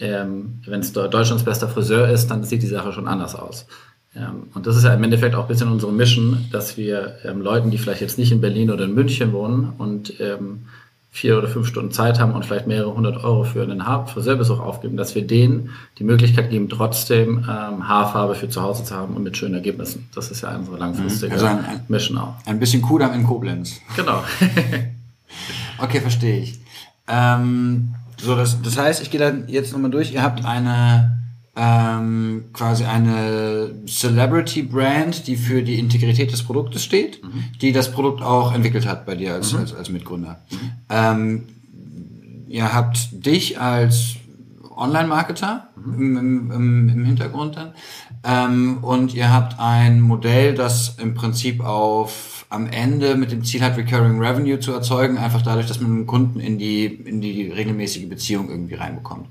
[0.00, 3.66] Ähm, wenn es Deutschlands bester Friseur ist, dann sieht die Sache schon anders aus.
[4.16, 7.40] Ähm, und das ist ja im Endeffekt auch ein bisschen unsere Mission, dass wir ähm,
[7.40, 10.66] Leuten, die vielleicht jetzt nicht in Berlin oder in München wohnen und ähm,
[11.10, 14.96] vier oder fünf Stunden Zeit haben und vielleicht mehrere hundert Euro für einen Friseurbesuch aufgeben,
[14.96, 19.22] dass wir denen die Möglichkeit geben, trotzdem ähm, Haarfarbe für zu Hause zu haben und
[19.22, 20.08] mit schönen Ergebnissen.
[20.12, 22.34] Das ist ja unsere langfristige also ein, ein, Mission auch.
[22.46, 23.80] Ein bisschen Kudam in Koblenz.
[23.94, 24.24] Genau.
[25.78, 26.58] okay, verstehe ich.
[27.06, 30.12] Ähm, so, das, das heißt, ich gehe dann jetzt nochmal durch.
[30.12, 31.23] Ihr habt eine
[31.56, 37.44] ähm, quasi eine Celebrity Brand, die für die Integrität des Produktes steht, mhm.
[37.60, 39.60] die das Produkt auch entwickelt hat bei dir als, mhm.
[39.60, 40.40] als, als Mitgründer.
[40.50, 40.58] Mhm.
[40.90, 41.42] Ähm,
[42.48, 44.16] ihr habt dich als
[44.76, 46.16] Online-Marketer mhm.
[46.16, 47.74] im, im, im, Hintergrund dann
[48.24, 53.62] ähm, und ihr habt ein Modell, das im Prinzip auf am Ende mit dem Ziel
[53.62, 57.48] hat, Recurring Revenue zu erzeugen, einfach dadurch, dass man einen Kunden in die, in die
[57.48, 59.26] regelmäßige Beziehung irgendwie reinbekommt.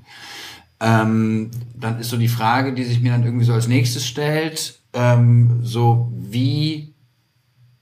[0.84, 4.80] Ähm, dann ist so die Frage, die sich mir dann irgendwie so als nächstes stellt,
[4.92, 6.94] ähm, so wie,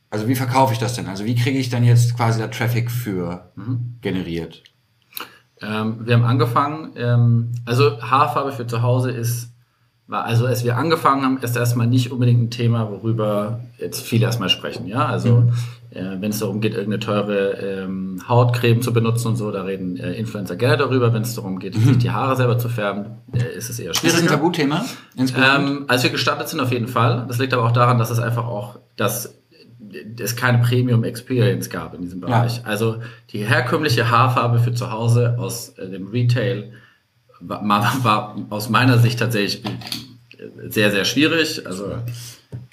[0.09, 1.09] also wie verkaufe ich das denn?
[1.09, 3.97] Also wie kriege ich dann jetzt quasi da Traffic für mhm.
[4.03, 4.63] generiert?
[5.61, 9.52] Ähm, wir haben angefangen, ähm, also Haarfarbe für zu Hause ist
[10.09, 14.49] also als wir angefangen haben, ist erstmal nicht unbedingt ein Thema, worüber jetzt viele erstmal
[14.49, 14.87] sprechen.
[14.87, 15.53] Ja, also mhm.
[15.91, 19.97] äh, wenn es darum geht, irgendeine teure ähm, Hautcreme zu benutzen und so, da reden
[19.97, 21.15] äh, Influencer gerne darüber.
[21.15, 21.85] Wenn es darum geht, mhm.
[21.85, 24.15] sich die Haare selber zu färben, äh, ist es eher schwierig.
[24.15, 24.85] Ist das ein Tabuthema?
[25.17, 27.25] Ähm, als wir gestartet sind, auf jeden Fall.
[27.29, 29.39] Das liegt aber auch daran, dass es einfach auch, dass
[30.19, 32.59] es keine Premium Experience gab in diesem Bereich.
[32.59, 32.65] Ja.
[32.65, 32.97] Also
[33.31, 36.73] die herkömmliche Haarfarbe für zu Hause aus äh, dem Retail
[37.43, 39.63] war, war aus meiner Sicht tatsächlich
[40.69, 41.67] sehr, sehr schwierig.
[41.67, 41.87] Also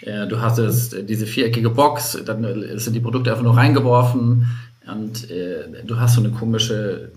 [0.01, 4.47] äh, du hattest diese viereckige Box, dann sind die Produkte einfach nur reingeworfen
[4.91, 7.12] und äh, du hast so eine komische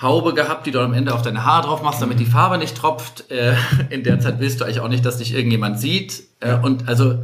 [0.00, 2.76] Haube gehabt, die du am Ende auf deine Haare drauf machst, damit die Farbe nicht
[2.76, 3.30] tropft.
[3.30, 3.54] Äh,
[3.90, 6.24] in der Zeit willst du eigentlich auch nicht, dass dich irgendjemand sieht.
[6.40, 7.18] Äh, und also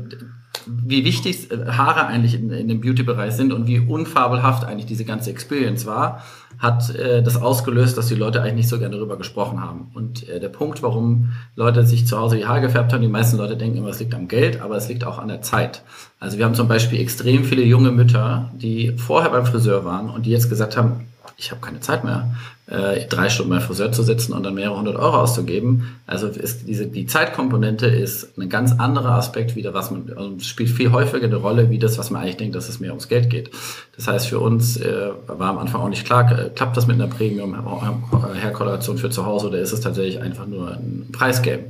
[0.66, 5.31] wie wichtig Haare eigentlich in, in dem Beauty-Bereich sind und wie unfabelhaft eigentlich diese ganze
[5.31, 6.22] Experience war,
[6.62, 9.90] hat äh, das ausgelöst, dass die Leute eigentlich nicht so gerne darüber gesprochen haben.
[9.94, 13.37] Und äh, der Punkt, warum Leute sich zu Hause die Haare gefärbt haben, die meisten
[13.37, 15.83] Leute denken immer, es liegt am Geld, aber es liegt auch an der Zeit.
[16.20, 20.25] Also wir haben zum Beispiel extrem viele junge Mütter, die vorher beim Friseur waren und
[20.25, 22.35] die jetzt gesagt haben, ich habe keine Zeit mehr,
[22.66, 25.98] äh, drei Stunden beim Friseur zu sitzen und dann mehrere hundert Euro auszugeben.
[26.06, 30.70] Also ist diese, die Zeitkomponente ist ein ganz anderer Aspekt wieder, was man also spielt
[30.70, 33.30] viel häufiger eine Rolle, wie das, was man eigentlich denkt, dass es mehr ums Geld
[33.30, 33.50] geht.
[33.96, 37.00] Das heißt, für uns äh, war am Anfang auch nicht klar, äh, klappt das mit
[37.00, 41.64] einer Premium-Herkollation für zu Hause oder ist es tatsächlich einfach nur ein Preisgame?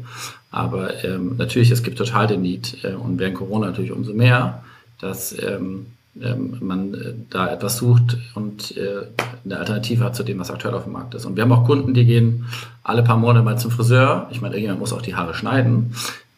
[0.50, 4.62] Aber ähm, natürlich, es gibt total den Need äh, und während Corona natürlich umso mehr,
[5.00, 9.06] dass ähm, man äh, da etwas sucht und äh,
[9.44, 11.24] eine Alternative hat zu dem, was aktuell auf dem Markt ist.
[11.24, 12.46] Und wir haben auch Kunden, die gehen
[12.82, 14.28] alle paar Monate mal zum Friseur.
[14.30, 15.94] Ich meine, irgendjemand muss auch die Haare schneiden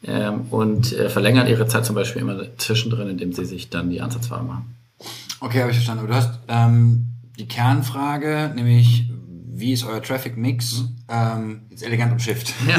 [0.07, 4.01] ähm, und äh, verlängern ihre Zeit zum Beispiel immer zwischendrin, indem sie sich dann die
[4.01, 4.75] Ansatzfarbe machen.
[5.41, 6.05] Okay, habe ich verstanden.
[6.05, 7.07] Aber du hast ähm,
[7.39, 9.11] die Kernfrage, nämlich
[9.57, 10.81] wie ist euer Traffic Mix?
[10.81, 10.89] Mhm.
[11.09, 12.53] Ähm, jetzt elegant und Shift.
[12.69, 12.77] Ja,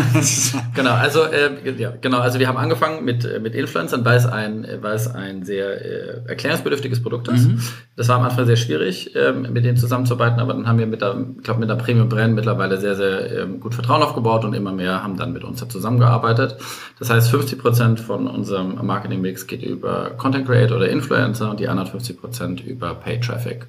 [0.74, 0.94] genau.
[0.94, 2.20] Also äh, ja, genau.
[2.20, 5.86] Also wir haben angefangen mit äh, mit Influencern, weil es ein weil es ein sehr
[5.86, 7.48] äh, erklärungsbedürftiges Produkt ist.
[7.48, 7.62] Mhm.
[7.96, 11.02] Das war am Anfang sehr schwierig, äh, mit denen zusammenzuarbeiten, aber dann haben wir mit
[11.02, 14.54] der, ich glaube mit der Premium Brand mittlerweile sehr sehr äh, gut Vertrauen aufgebaut und
[14.54, 16.58] immer mehr haben dann mit uns da zusammengearbeitet.
[17.00, 21.60] Das heißt, 50 Prozent von unserem Marketing Mix geht über Content Creator oder Influencer und
[21.60, 23.68] die anderen 50 Prozent über Paid Traffic.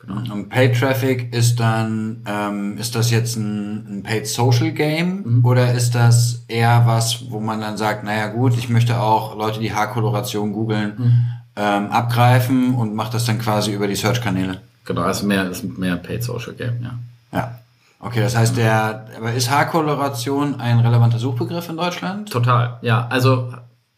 [0.00, 0.32] Genau.
[0.32, 5.44] Und Paid Traffic ist dann, ähm, ist das jetzt ein, ein Paid Social Game mhm.
[5.44, 9.60] oder ist das eher was, wo man dann sagt, naja gut, ich möchte auch Leute,
[9.60, 11.26] die Haarkoloration googeln, mhm.
[11.56, 14.62] ähm, abgreifen und macht das dann quasi über die Search-Kanäle?
[14.86, 16.98] Genau, also mehr, ist mehr Paid Social Game, ja.
[17.32, 17.58] Ja.
[18.00, 22.30] Okay, das heißt, der, aber ist Haarkoloration ein relevanter Suchbegriff in Deutschland?
[22.30, 23.06] Total, ja.
[23.08, 23.52] Also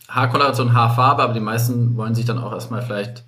[0.08, 3.22] Haarkoloration, Haarfarbe, aber die meisten wollen sich dann auch erstmal vielleicht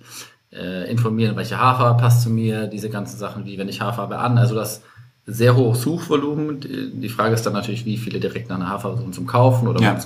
[0.57, 4.37] äh, informieren, welche Haarfarbe passt zu mir, diese ganzen Sachen, wie wenn ich Haarfarbe an,
[4.37, 4.81] also das
[5.27, 6.59] sehr hohes Suchvolumen.
[7.01, 9.81] Die Frage ist dann natürlich, wie viele direkt nach einer Haarfarbe suchen zum Kaufen oder,
[9.81, 9.97] ja.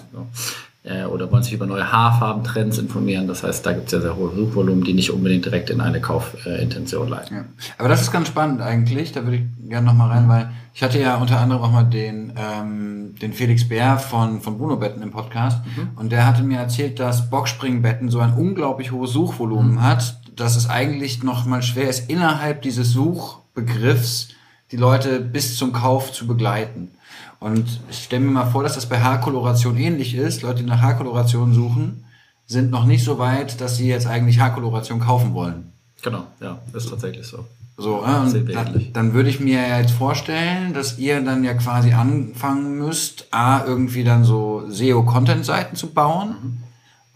[0.84, 3.28] äh, oder wollen sich über neue Haarfarbentrends informieren.
[3.28, 6.00] Das heißt, da gibt es ja sehr hohe Suchvolumen, die nicht unbedingt direkt in eine
[6.00, 7.36] Kaufintention äh, leiten.
[7.36, 7.46] Ja.
[7.78, 9.12] Aber das ist ganz spannend eigentlich.
[9.12, 12.32] Da würde ich gerne nochmal rein, weil ich hatte ja unter anderem auch mal den,
[12.38, 15.90] ähm, den Felix Bär von, von Bruno Betten im Podcast mhm.
[15.98, 19.84] und der hatte mir erzählt, dass Boxspringbetten so ein unglaublich hohes Suchvolumen mhm.
[19.84, 24.30] hat, dass es eigentlich noch mal schwer ist, innerhalb dieses Suchbegriffs
[24.72, 26.92] die Leute bis zum Kauf zu begleiten.
[27.40, 30.42] Und ich stelle mir mal vor, dass das bei Haarkoloration ähnlich ist.
[30.42, 32.06] Leute, die nach Haarkoloration suchen,
[32.46, 35.72] sind noch nicht so weit, dass sie jetzt eigentlich Haarkoloration kaufen wollen.
[36.02, 37.46] Genau, ja, ist tatsächlich so.
[37.78, 42.78] So, äh, dann, dann würde ich mir jetzt vorstellen, dass ihr dann ja quasi anfangen
[42.78, 46.36] müsst, A, irgendwie dann so SEO-Content-Seiten zu bauen.
[46.42, 46.69] Mhm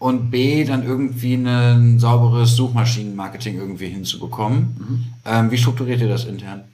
[0.04, 4.76] und B, dann irgendwie ein sauberes Suchmaschinenmarketing irgendwie hinzubekommen.
[4.78, 5.04] Mhm.
[5.24, 6.64] Ähm, wie strukturiert ihr das intern?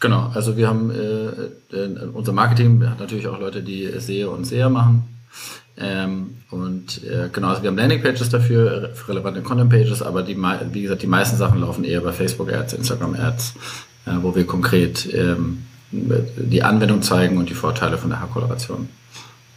[0.00, 4.46] Genau, also wir haben, äh, äh, unser Marketing hat natürlich auch Leute, die SEO und
[4.46, 5.04] SEA machen.
[5.78, 10.82] Ähm, und äh, genau, also wir haben Landingpages dafür, für relevante Content-Pages, aber die, wie
[10.82, 13.54] gesagt, die meisten Sachen laufen eher bei Facebook-Ads, Instagram-Ads,
[14.06, 18.88] äh, wo wir konkret ähm, die Anwendung zeigen und die Vorteile von der Haarkoloration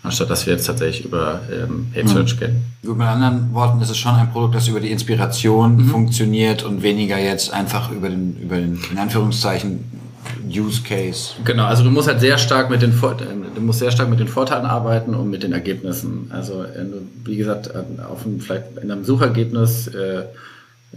[0.05, 2.39] anstatt dass wir jetzt tatsächlich über ähm, Paid Search mhm.
[2.39, 2.63] gehen.
[2.83, 5.87] Mit anderen Worten ist es schon ein Produkt, das über die Inspiration mhm.
[5.87, 9.83] funktioniert und weniger jetzt einfach über den, über den, in Anführungszeichen,
[10.47, 11.33] Use Case.
[11.43, 14.27] Genau, also du musst halt sehr stark mit den du musst sehr stark mit den
[14.27, 16.27] Vorteilen arbeiten und mit den Ergebnissen.
[16.29, 16.85] Also äh,
[17.23, 20.23] wie gesagt, auf einem, vielleicht in einem Suchergebnis äh,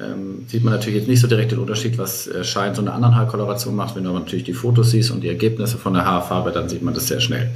[0.01, 2.93] ähm, sieht man natürlich jetzt nicht so direkt den Unterschied, was äh, Schein so eine
[2.93, 3.97] anderen Haarkoloration macht.
[3.97, 6.83] Wenn du aber natürlich die Fotos siehst und die Ergebnisse von der Haarfarbe, dann sieht
[6.83, 7.51] man das sehr schnell.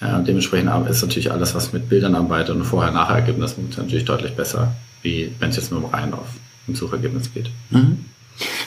[0.00, 5.32] Ja, dementsprechend ist natürlich alles, was mit Bildern arbeitet und Vorher-Nachher-Ergebnis natürlich deutlich besser, wie
[5.40, 6.26] wenn es jetzt nur rein auf
[6.68, 7.50] ein Suchergebnis geht.
[7.70, 8.04] Mhm.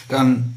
[0.10, 0.56] Dann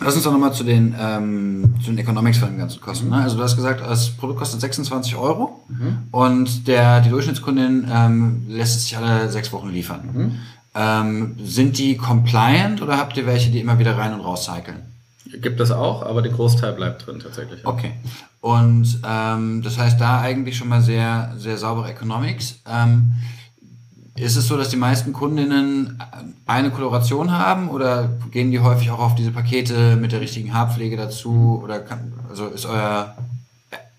[0.00, 3.10] Lass uns doch nochmal zu den, ähm, zu den Economics von den ganzen Kosten.
[3.10, 3.16] Ne?
[3.16, 5.64] Also du hast gesagt, das Produkt kostet 26 Euro
[6.10, 10.40] und der, die Durchschnittskundin ähm, lässt es sich alle sechs Wochen liefern.
[10.74, 14.82] Ähm, sind die compliant oder habt ihr welche, die immer wieder rein und raus cyclen?
[15.32, 17.62] Gibt es auch, aber der Großteil bleibt drin tatsächlich.
[17.62, 17.68] ja.
[17.68, 17.92] Okay.
[18.40, 22.60] Und ähm, das heißt, da eigentlich schon mal sehr, sehr saubere Economics.
[22.70, 23.14] Ähm,
[24.16, 26.00] ist es so, dass die meisten Kundinnen
[26.46, 30.96] eine Koloration haben oder gehen die häufig auch auf diese Pakete mit der richtigen Haarpflege
[30.96, 31.60] dazu?
[31.64, 33.16] Oder kann, also ist euer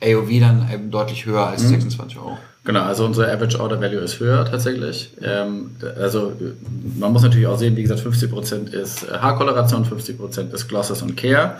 [0.02, 2.38] AOV dann eben deutlich höher als 26 Euro?
[2.66, 5.12] Genau, also unsere Average Order Value ist höher tatsächlich.
[5.22, 6.34] Ähm, also
[7.00, 11.16] man muss natürlich auch sehen, wie gesagt, 50% ist äh, Haarkoloration, 50% ist Glosses und
[11.16, 11.58] Care.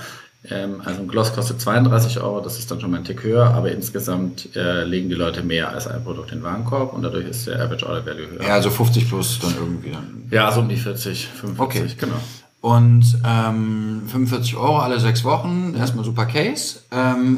[0.50, 3.46] Ähm, also ein Gloss kostet 32 Euro, das ist dann schon mal ein Tick höher,
[3.46, 7.28] aber insgesamt äh, legen die Leute mehr als ein Produkt in den Warenkorb und dadurch
[7.28, 8.44] ist der Average Order Value höher.
[8.44, 10.24] Ja, also 50 plus dann irgendwie dann.
[10.32, 11.94] Ja, so um die 40, 45, Okay.
[12.00, 12.16] genau.
[12.62, 16.78] Und ähm, 45 Euro alle sechs Wochen, erstmal super Case.
[16.92, 17.38] Ähm,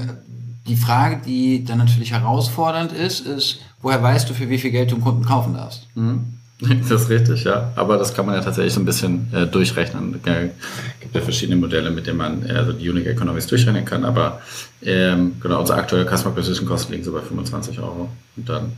[0.68, 4.92] die Frage, die dann natürlich herausfordernd ist, ist, woher weißt du, für wie viel Geld
[4.92, 5.88] du einen Kunden kaufen darfst?
[6.60, 7.72] Das ist richtig, ja.
[7.76, 10.16] Aber das kann man ja tatsächlich so ein bisschen äh, durchrechnen.
[10.16, 14.04] Es gibt ja verschiedene Modelle, mit denen man äh, also die Unique Economics durchrechnen kann.
[14.04, 14.42] Aber
[14.82, 18.10] ähm, genau, unsere aktuelle Customer Acquisition Kosten liegen so bei 25 Euro.
[18.36, 18.72] Und dann,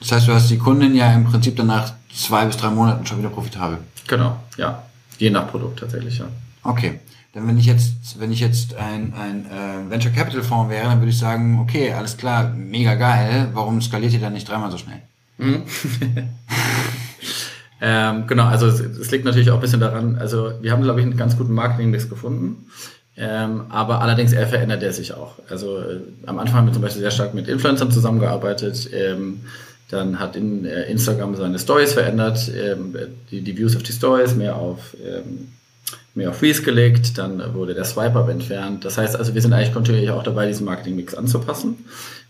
[0.00, 3.06] Das heißt, du hast die Kundin ja im Prinzip dann nach zwei bis drei Monaten
[3.06, 3.78] schon wieder profitabel.
[4.06, 4.82] genau, ja.
[5.16, 6.26] Je nach Produkt tatsächlich, ja.
[6.62, 7.00] Okay.
[7.34, 11.00] Denn wenn ich jetzt, wenn ich jetzt ein, ein äh, Venture Capital Fonds wäre, dann
[11.00, 14.78] würde ich sagen, okay, alles klar, mega geil, warum skaliert ihr dann nicht dreimal so
[14.78, 15.02] schnell?
[17.86, 21.00] Ähm, genau, also es, es liegt natürlich auch ein bisschen daran, also wir haben, glaube
[21.00, 22.66] ich, einen ganz guten Marketingmix gefunden.
[23.16, 25.34] Ähm, aber allerdings er verändert er sich auch.
[25.50, 28.88] Also äh, am Anfang haben wir zum Beispiel sehr stark mit Influencern zusammengearbeitet.
[28.92, 29.42] Ähm,
[29.90, 32.96] dann hat in, äh, Instagram seine Stories verändert, ähm,
[33.30, 35.48] die, die Views auf die Stories mehr auf ähm,
[36.14, 38.84] mehr auf Freeze gelegt, dann wurde der Swipe-Up entfernt.
[38.84, 41.84] Das heißt also, wir sind eigentlich kontinuierlich auch dabei, diesen Marketingmix anzupassen.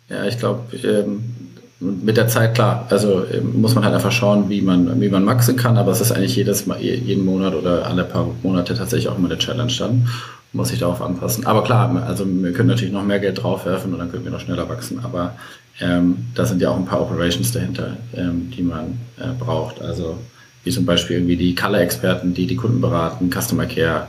[0.09, 1.35] Ja, ich glaube, ähm,
[1.81, 5.25] mit der Zeit, klar, also ähm, muss man halt einfach schauen, wie man, wie man
[5.25, 9.09] maxen kann, aber es ist eigentlich jedes Mal, jeden Monat oder alle paar Monate tatsächlich
[9.09, 10.09] auch immer eine Challenge dann.
[10.53, 11.47] Muss sich darauf anpassen.
[11.47, 14.39] Aber klar, also wir können natürlich noch mehr Geld draufwerfen und dann können wir noch
[14.39, 15.35] schneller wachsen, aber
[15.81, 19.83] ähm, da sind ja auch ein paar Operations dahinter, ähm, die man äh, braucht.
[19.83, 20.17] Also
[20.65, 24.09] wie zum Beispiel irgendwie die Color-Experten, die die Kunden beraten, Customer Care,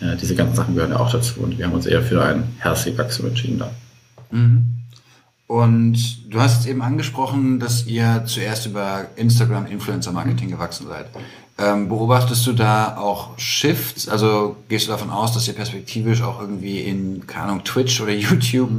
[0.00, 2.44] äh, diese ganzen Sachen gehören ja auch dazu und wir haben uns eher für ein
[2.58, 3.70] healthy Wachstum entschieden da.
[5.46, 11.06] Und du hast eben angesprochen, dass ihr zuerst über Instagram Influencer Marketing gewachsen seid.
[11.58, 14.08] Ähm, beobachtest du da auch Shifts?
[14.08, 18.12] Also gehst du davon aus, dass ihr perspektivisch auch irgendwie in, keine Ahnung, Twitch oder
[18.12, 18.70] YouTube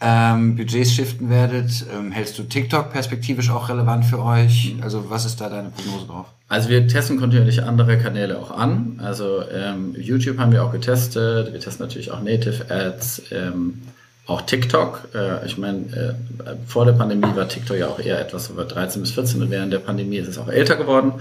[0.00, 1.84] ähm, Budgets shiften werdet?
[1.94, 4.74] Ähm, hältst du TikTok perspektivisch auch relevant für euch?
[4.80, 6.26] Also was ist da deine Prognose drauf?
[6.48, 8.98] Also wir testen kontinuierlich andere Kanäle auch an.
[9.02, 11.52] Also ähm, YouTube haben wir auch getestet.
[11.52, 13.82] Wir testen natürlich auch Native Ads, ähm,
[14.26, 15.08] auch TikTok.
[15.14, 19.02] Äh, ich meine, äh, vor der Pandemie war TikTok ja auch eher etwas über 13
[19.02, 21.12] bis 14 und während der Pandemie ist es auch älter geworden.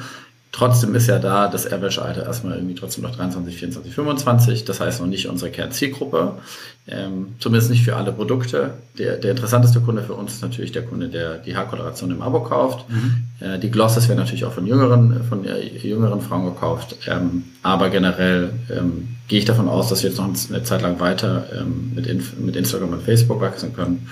[0.52, 4.66] Trotzdem ist ja da das Average-Alter erstmal irgendwie trotzdem noch 23, 24, 25.
[4.66, 6.40] Das heißt noch nicht unsere Kernzielgruppe.
[6.88, 8.72] Ähm, zumindest nicht für alle Produkte.
[8.98, 12.42] Der, der interessanteste Kunde für uns ist natürlich der Kunde, der die Haarkoloration im Abo
[12.42, 12.86] kauft.
[13.40, 16.96] Äh, die Glosses werden natürlich auch von jüngeren, von äh, jüngeren Frauen gekauft.
[17.08, 21.00] Ähm, aber generell ähm, gehe ich davon aus, dass wir jetzt noch eine Zeit lang
[21.00, 24.10] weiter ähm, mit, Inf mit Instagram und Facebook wachsen können.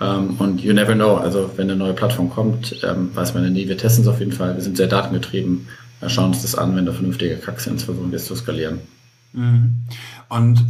[0.00, 3.50] Ähm, und you never know, also wenn eine neue Plattform kommt, ähm, weiß man ja
[3.50, 3.68] nie.
[3.68, 4.54] Wir testen es auf jeden Fall.
[4.54, 5.68] Wir sind sehr datengetrieben.
[6.00, 8.80] Wir schauen uns das an, wenn da vernünftige Kacks sind, versuchen wir es zu skalieren.
[10.28, 10.64] Und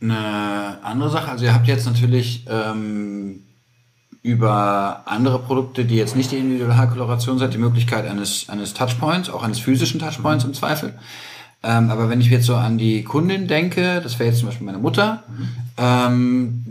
[0.00, 3.40] eine andere Sache, also ihr habt jetzt natürlich ähm,
[4.22, 9.30] über andere Produkte, die jetzt nicht die individuelle Haarkoloration sind, die Möglichkeit eines, eines Touchpoints,
[9.30, 10.94] auch eines physischen Touchpoints im Zweifel.
[11.62, 14.66] Ähm, aber wenn ich jetzt so an die Kundin denke, das wäre jetzt zum Beispiel
[14.66, 15.24] meine Mutter,
[15.78, 16.64] ähm,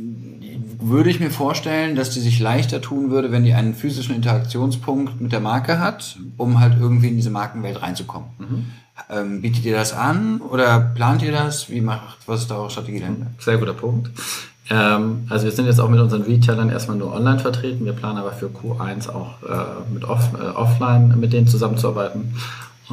[0.87, 5.21] würde ich mir vorstellen, dass die sich leichter tun würde, wenn die einen physischen Interaktionspunkt
[5.21, 8.29] mit der Marke hat, um halt irgendwie in diese Markenwelt reinzukommen.
[9.09, 11.69] Ähm, bietet ihr das an oder plant ihr das?
[11.69, 13.27] Wie macht, was ist da eure Strategie dahinter?
[13.39, 14.11] Sehr guter Punkt.
[14.69, 17.85] Ähm, also wir sind jetzt auch mit unseren Retailern erstmal nur online vertreten.
[17.85, 22.35] Wir planen aber für Q1 auch äh, mit off, äh, offline mit denen zusammenzuarbeiten.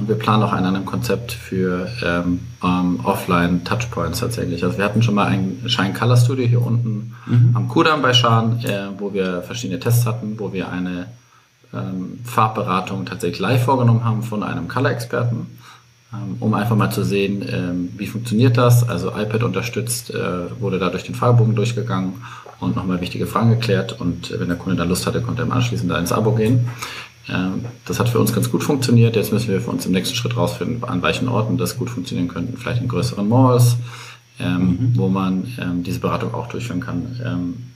[0.00, 4.64] Und wir planen auch an einem Konzept für ähm, ähm, offline Touchpoints tatsächlich.
[4.64, 7.14] Also wir hatten schon mal ein Shine Color Studio hier unten
[7.54, 11.08] am Kudamm bei Schaan, äh, wo wir verschiedene Tests hatten, wo wir eine
[11.74, 15.46] ähm, Farbberatung tatsächlich live vorgenommen haben von einem Color-Experten,
[16.14, 18.88] ähm, um einfach mal zu sehen, ähm, wie funktioniert das.
[18.88, 22.14] Also iPad unterstützt, äh, wurde da durch den Fragebogen durchgegangen
[22.58, 24.00] und nochmal wichtige Fragen geklärt.
[24.00, 26.70] Und wenn der Kunde da Lust hatte, konnte er im anschließend da ins Abo gehen.
[27.32, 29.16] Ähm, das hat für uns ganz gut funktioniert.
[29.16, 32.28] Jetzt müssen wir für uns im nächsten Schritt rausfinden, an welchen Orten das gut funktionieren
[32.28, 32.56] könnte.
[32.56, 33.76] Vielleicht in größeren Malls,
[34.38, 37.66] ähm, wo man ähm, diese Beratung auch durchführen kann.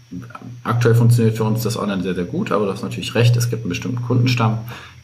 [0.63, 3.51] Aktuell funktioniert für uns das online sehr, sehr gut, aber du hast natürlich recht, es
[3.51, 4.59] gibt einen bestimmten Kundenstamm,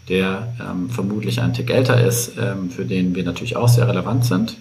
[0.08, 0.52] der
[0.88, 4.56] vermutlich einen Tick älter ist, für den wir natürlich auch sehr relevant sind,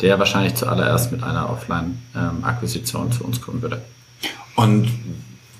[0.00, 3.80] der wahrscheinlich zuallererst mit einer Offline-Akquisition zu uns kommen würde.
[4.56, 4.88] Und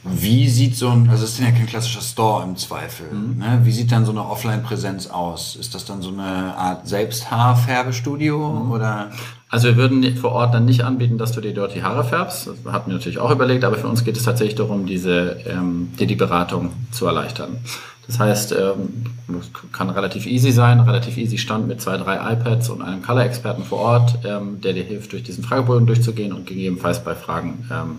[0.03, 3.61] wie sieht so ein, also es ist ja kein klassischer Store im Zweifel, ne?
[3.65, 5.57] wie sieht dann so eine Offline-Präsenz aus?
[5.57, 9.11] Ist das dann so eine Art Selbsthaarfärbestudio oder?
[9.51, 12.47] Also wir würden vor Ort dann nicht anbieten, dass du dir dort die Haare färbst.
[12.47, 15.91] Das hatten wir natürlich auch überlegt, aber für uns geht es tatsächlich darum, diese, ähm,
[15.99, 17.59] dir die Beratung zu erleichtern.
[18.07, 22.71] Das heißt, ähm, das kann relativ easy sein, relativ easy Stand mit zwei, drei iPads
[22.71, 27.05] und einem Color-Experten vor Ort, ähm, der dir hilft, durch diesen Fragebogen durchzugehen und gegebenenfalls
[27.05, 27.99] bei Fragen ähm,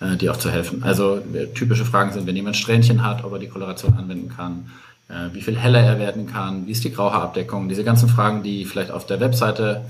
[0.00, 0.82] äh, dir auch zu helfen.
[0.82, 4.70] Also äh, typische Fragen sind, wenn jemand Strähnchen hat, ob er die Koloration anwenden kann,
[5.08, 8.64] äh, wie viel heller er werden kann, wie ist die Grauhaarabdeckung, diese ganzen Fragen, die
[8.64, 9.82] vielleicht auf der Webseite,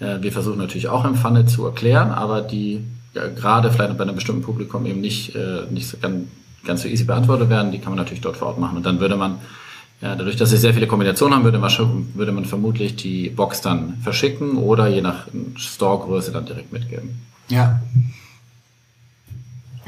[0.00, 4.04] äh, wir versuchen natürlich auch im Funnel zu erklären, aber die ja, gerade vielleicht bei
[4.04, 6.26] einem bestimmten Publikum eben nicht, äh, nicht so ganz,
[6.64, 8.76] ganz so easy beantwortet werden, die kann man natürlich dort vor Ort machen.
[8.76, 9.38] Und dann würde man,
[10.00, 11.72] ja, dadurch, dass wir sehr viele Kombinationen haben, würde man,
[12.14, 17.22] würde man vermutlich die Box dann verschicken oder je nach Store-Größe dann direkt mitgeben.
[17.48, 17.80] Ja.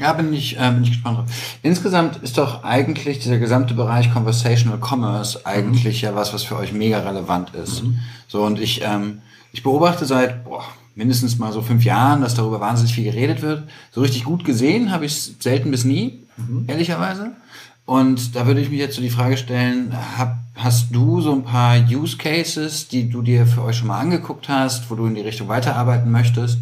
[0.01, 1.25] Ja, bin ich, äh, bin ich gespannt drauf.
[1.61, 6.73] Insgesamt ist doch eigentlich dieser gesamte Bereich Conversational Commerce eigentlich ja was, was für euch
[6.73, 7.83] mega relevant ist.
[8.27, 9.21] So, und ich, ähm,
[9.53, 10.63] ich beobachte seit boah,
[10.95, 13.63] mindestens mal so fünf Jahren, dass darüber wahnsinnig viel geredet wird.
[13.91, 16.23] So richtig gut gesehen habe ich es selten bis nie,
[16.67, 17.31] ehrlicherweise.
[17.85, 21.43] Und da würde ich mich jetzt so die Frage stellen, hab, hast du so ein
[21.43, 25.15] paar Use Cases, die du dir für euch schon mal angeguckt hast, wo du in
[25.15, 26.59] die Richtung weiterarbeiten möchtest?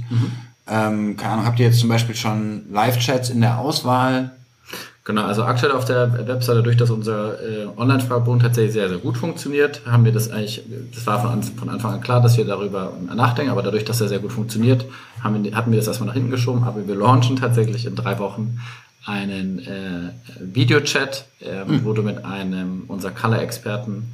[0.69, 4.31] Ähm, keine Ahnung, habt ihr jetzt zum Beispiel schon Live-Chats in der Auswahl?
[5.09, 9.17] Genau, also aktuell auf der Webseite, dadurch, dass unser äh, Online-Fragebogen tatsächlich sehr, sehr gut
[9.17, 10.61] funktioniert, haben wir das eigentlich,
[10.93, 14.07] das war von, von Anfang an klar, dass wir darüber nachdenken, aber dadurch, dass er
[14.07, 14.85] sehr gut funktioniert,
[15.23, 18.59] wir, hatten wir das erstmal nach hinten geschoben, aber wir launchen tatsächlich in drei Wochen
[19.03, 24.11] einen äh, Videochat, ähm, wo du mit einem unserer Color-Experten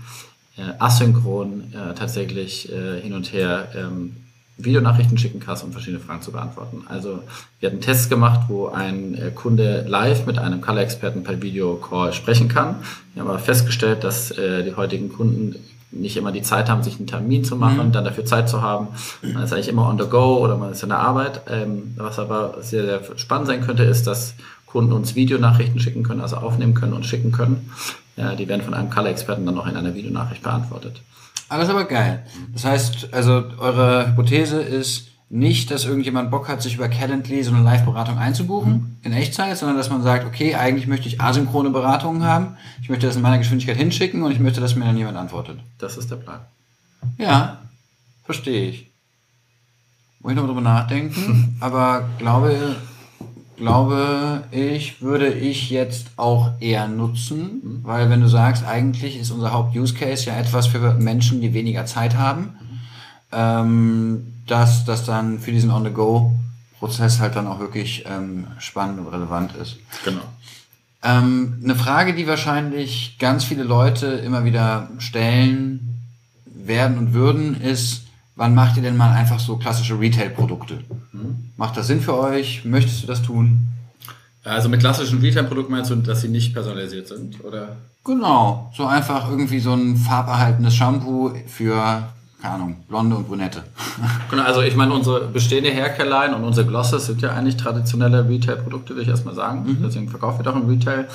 [0.57, 4.15] äh, asynchron äh, tatsächlich äh, hin und her ähm,
[4.57, 6.83] Videonachrichten schicken kannst, um verschiedene Fragen zu beantworten.
[6.87, 7.19] Also
[7.59, 12.47] wir hatten Tests gemacht, wo ein äh, Kunde live mit einem Color-Experten per Videocall sprechen
[12.47, 12.77] kann.
[13.13, 15.55] Wir haben aber festgestellt, dass äh, die heutigen Kunden
[15.91, 18.61] nicht immer die Zeit haben, sich einen Termin zu machen und dann dafür Zeit zu
[18.61, 18.87] haben.
[19.21, 21.41] Man ist eigentlich immer on the go oder man ist in der Arbeit.
[21.49, 24.35] Ähm, was aber sehr, sehr spannend sein könnte, ist, dass
[24.65, 27.71] Kunden uns Videonachrichten schicken können, also aufnehmen können und schicken können.
[28.17, 31.01] Ja, die werden von einem Color-Experten dann noch in einer Videonachricht beantwortet.
[31.47, 32.25] Alles aber geil.
[32.53, 37.53] Das heißt, also eure Hypothese ist nicht, dass irgendjemand Bock hat, sich über Calendly so
[37.53, 42.23] eine Live-Beratung einzubuchen in Echtzeit, sondern dass man sagt, okay, eigentlich möchte ich asynchrone Beratungen
[42.23, 42.57] haben.
[42.81, 45.59] Ich möchte das in meiner Geschwindigkeit hinschicken und ich möchte, dass mir dann jemand antwortet.
[45.77, 46.41] Das ist der Plan.
[47.17, 47.59] Ja,
[48.23, 48.91] verstehe ich.
[50.19, 52.75] Muss ich noch drüber nachdenken, aber glaube,
[53.57, 59.53] glaube ich, würde ich jetzt auch eher nutzen, weil wenn du sagst, eigentlich ist unser
[59.53, 62.55] Haupt-Use-Case ja etwas für Menschen, die weniger Zeit haben,
[63.31, 69.55] ähm, dass das dann für diesen On-the-Go-Prozess halt dann auch wirklich ähm, spannend und relevant
[69.55, 69.77] ist.
[70.03, 70.21] Genau.
[71.03, 76.01] Ähm, eine Frage, die wahrscheinlich ganz viele Leute immer wieder stellen
[76.45, 78.04] werden und würden, ist,
[78.35, 80.79] wann macht ihr denn mal einfach so klassische Retail-Produkte?
[81.57, 82.65] Macht das Sinn für euch?
[82.65, 83.67] Möchtest du das tun?
[84.43, 87.77] Also mit klassischen Retail-Produkten meinst du, dass sie nicht personalisiert sind, oder?
[88.03, 92.03] Genau, so einfach irgendwie so ein farberhaltenes Shampoo für,
[92.39, 93.63] keine Ahnung, Blonde und Brünette.
[94.29, 98.89] Genau, also ich meine, unsere bestehende Haircare-Line und unsere Glosses sind ja eigentlich traditionelle Retail-Produkte,
[98.89, 99.77] würde ich erstmal sagen.
[99.81, 101.07] Deswegen verkaufen wir doch im Retail.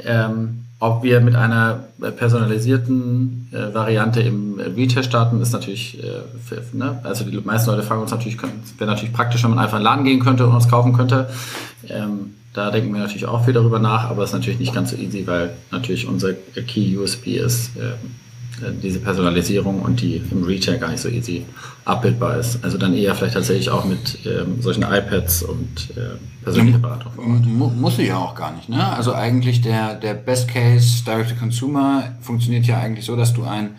[0.00, 6.22] Ähm, ob wir mit einer äh, personalisierten äh, Variante im Retail starten, ist natürlich, äh,
[6.44, 7.00] für, ne?
[7.02, 9.84] also die meisten Leute fragen uns natürlich, wäre natürlich praktisch, wenn man einfach in den
[9.84, 11.28] Laden gehen könnte und uns kaufen könnte.
[11.88, 14.90] Ähm, da denken wir natürlich auch viel darüber nach, aber es ist natürlich nicht ganz
[14.90, 18.27] so easy, weil natürlich unser Key USB ist, ähm, äh,
[18.82, 21.44] diese Personalisierung und die im Retail gar nicht so easy
[21.84, 22.62] abbildbar ist.
[22.64, 27.12] Also dann eher vielleicht tatsächlich auch mit ähm, solchen iPads und äh, persönlicher Beratung
[27.78, 28.86] muss sie ja auch gar nicht, ne?
[28.96, 33.44] Also eigentlich der, der Best Case Direct to Consumer funktioniert ja eigentlich so, dass du
[33.44, 33.76] ein,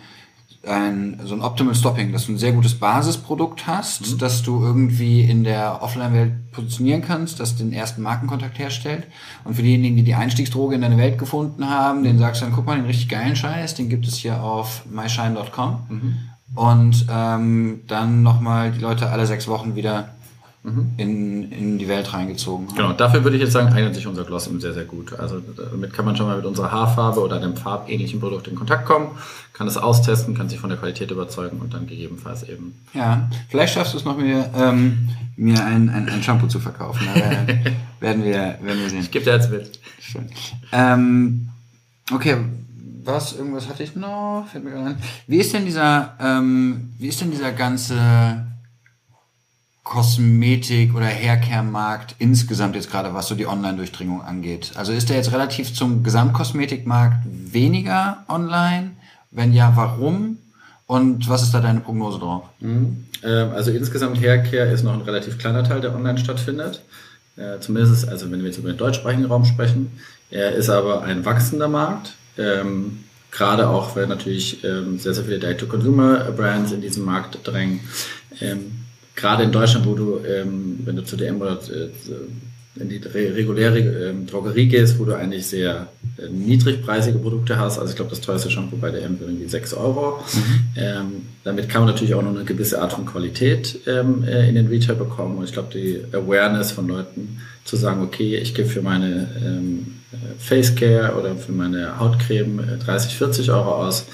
[0.66, 5.22] ein, so ein Optimal Stopping, dass du ein sehr gutes Basisprodukt hast, dass du irgendwie
[5.22, 9.06] in der Offline-Welt positionieren kannst, das den ersten Markenkontakt herstellt.
[9.44, 12.54] Und für diejenigen, die die Einstiegsdroge in deine Welt gefunden haben, den sagst du dann,
[12.54, 15.78] guck mal, den richtig geilen Scheiß, den gibt es hier auf myshine.com.
[16.54, 20.10] Und ähm, dann nochmal die Leute alle sechs Wochen wieder
[20.62, 22.76] in, in die Welt reingezogen haben.
[22.76, 25.18] Genau, dafür würde ich jetzt sagen, eignet sich unser Gloss eben sehr, sehr gut.
[25.18, 28.84] Also damit kann man schon mal mit unserer Haarfarbe oder einem farbähnlichen Produkt in Kontakt
[28.84, 29.08] kommen,
[29.54, 32.74] kann es austesten, kann sich von der Qualität überzeugen und dann gegebenenfalls eben.
[32.92, 37.06] Ja, vielleicht schaffst du es noch, mir, ähm, mir ein, ein, ein Shampoo zu verkaufen.
[38.00, 39.00] Werden wir, werden wir sehen.
[39.00, 39.78] Ich gebe dir jetzt mit.
[40.00, 40.26] Schön.
[40.72, 41.50] Ähm,
[42.10, 42.38] okay,
[43.04, 44.46] was, irgendwas hatte ich noch?
[44.50, 44.96] Fällt mir gerade ein.
[45.26, 47.98] Wie ist denn dieser, ähm, wie ist denn dieser ganze
[49.82, 54.72] Kosmetik- oder Haircare-Markt insgesamt jetzt gerade, was so die Online-Durchdringung angeht?
[54.74, 58.92] Also ist der jetzt relativ zum Gesamtkosmetikmarkt weniger online?
[59.30, 60.38] Wenn ja, warum?
[60.86, 62.44] Und was ist da deine Prognose drauf?
[62.62, 66.82] Ähm, Also insgesamt Haircare ist noch ein relativ kleiner Teil, der online stattfindet.
[67.36, 69.92] Äh, Zumindest, also wenn wir jetzt über den deutschsprachigen Raum sprechen.
[70.30, 72.14] Er ist aber ein wachsender Markt.
[72.36, 77.78] Ähm, Gerade auch, weil natürlich ähm, sehr, sehr viele Direct-to-Consumer-Brands in diesen Markt drängen.
[78.40, 78.79] Ähm,
[79.20, 81.88] Gerade in Deutschland, wo du, ähm, wenn du zu DM oder äh,
[82.80, 87.78] in die re reguläre ähm, Drogerie gehst, wo du eigentlich sehr äh, niedrigpreisige Produkte hast.
[87.78, 90.22] Also ich glaube, das teuerste Shampoo bei der M sind irgendwie 6 Euro.
[90.76, 94.54] Ähm, damit kann man natürlich auch noch eine gewisse Art von Qualität ähm, äh, in
[94.54, 95.38] den Retail bekommen.
[95.38, 100.00] Und ich glaube, die Awareness von Leuten zu sagen, okay, ich gebe für meine ähm,
[100.12, 104.06] äh, Face Care oder für meine Hautcreme äh, 30, 40 Euro aus.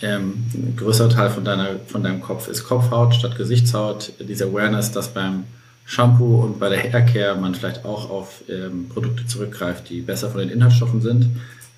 [0.00, 0.44] Ähm,
[0.76, 4.12] größerer Teil von, deiner, von deinem Kopf ist Kopfhaut statt Gesichtshaut.
[4.20, 5.44] Diese Awareness, dass beim
[5.84, 10.40] Shampoo und bei der Haircare man vielleicht auch auf ähm, Produkte zurückgreift, die besser von
[10.40, 11.30] den Inhaltsstoffen sind.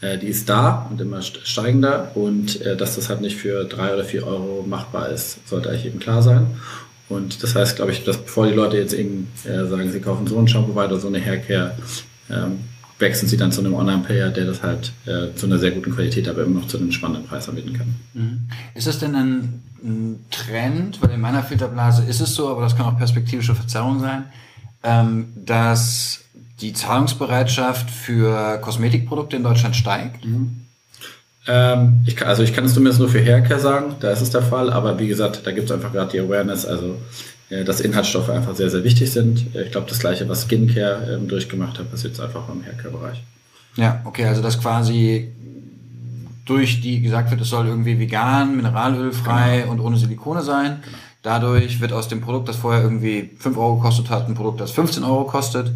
[0.02, 3.64] Äh, die ist da und immer st- steigender und äh, dass das halt nicht für
[3.64, 6.46] drei oder vier Euro machbar ist, sollte eigentlich eben klar sein.
[7.08, 10.26] Und das heißt, glaube ich, dass bevor die Leute jetzt eben äh, sagen, sie kaufen
[10.26, 11.72] so ein Shampoo weiter, so eine Haircare,
[12.30, 12.60] ähm,
[13.00, 16.28] wechseln sie dann zu einem Online-Player, der das halt äh, zu einer sehr guten Qualität,
[16.28, 17.94] aber immer noch zu einem spannenden Preis anbieten kann.
[18.74, 21.02] Ist das denn ein, ein Trend?
[21.02, 24.24] Weil in meiner Filterblase ist es so, aber das kann auch perspektivische Verzerrung sein,
[24.82, 26.20] ähm, dass
[26.60, 30.24] die Zahlungsbereitschaft für Kosmetikprodukte in Deutschland steigt.
[31.46, 34.30] Ähm, ich kann, also ich kann es zumindest nur für Haircare sagen, da ist es
[34.30, 36.98] der Fall, aber wie gesagt, da gibt es einfach gerade die Awareness, also
[37.50, 39.54] dass Inhaltsstoffe einfach sehr, sehr wichtig sind.
[39.54, 43.22] Äh, Ich glaube, das gleiche, was Skincare ähm, durchgemacht hat, passiert jetzt einfach im Haircare-Bereich.
[43.76, 45.32] Ja, okay, also dass quasi
[46.44, 50.82] durch die gesagt wird, es soll irgendwie vegan, mineralölfrei und ohne Silikone sein.
[51.22, 54.70] Dadurch wird aus dem Produkt, das vorher irgendwie 5 Euro gekostet hat, ein Produkt, das
[54.72, 55.72] 15 Euro kostet.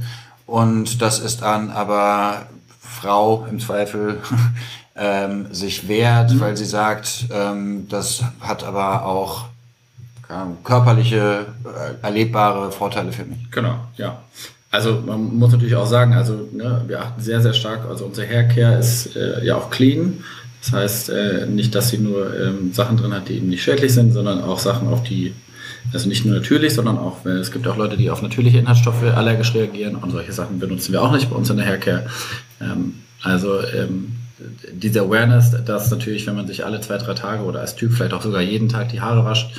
[0.47, 2.47] Und das ist dann aber
[2.81, 4.21] Frau im Zweifel
[4.97, 9.47] ähm, sich wehrt, weil sie sagt, ähm, das hat aber auch
[10.63, 13.51] körperliche, äh, erlebbare Vorteile für mich.
[13.51, 14.23] Genau, ja.
[14.71, 18.27] Also man muss natürlich auch sagen, also ne, wir achten sehr, sehr stark, also unser
[18.27, 20.25] Haircare ist äh, ja auch clean.
[20.61, 23.93] Das heißt äh, nicht, dass sie nur ähm, Sachen drin hat, die eben nicht schädlich
[23.93, 25.35] sind, sondern auch Sachen, auf die,
[25.93, 29.55] also nicht nur natürlich, sondern auch, es gibt auch Leute, die auf natürliche Inhaltsstoffe allergisch
[29.55, 32.07] reagieren und solche Sachen benutzen wir auch nicht bei uns in der Haircare.
[32.61, 34.17] Ähm, also ähm,
[34.73, 38.13] diese Awareness, dass natürlich, wenn man sich alle zwei, drei Tage oder als Typ vielleicht
[38.13, 39.55] auch sogar jeden Tag die Haare wascht,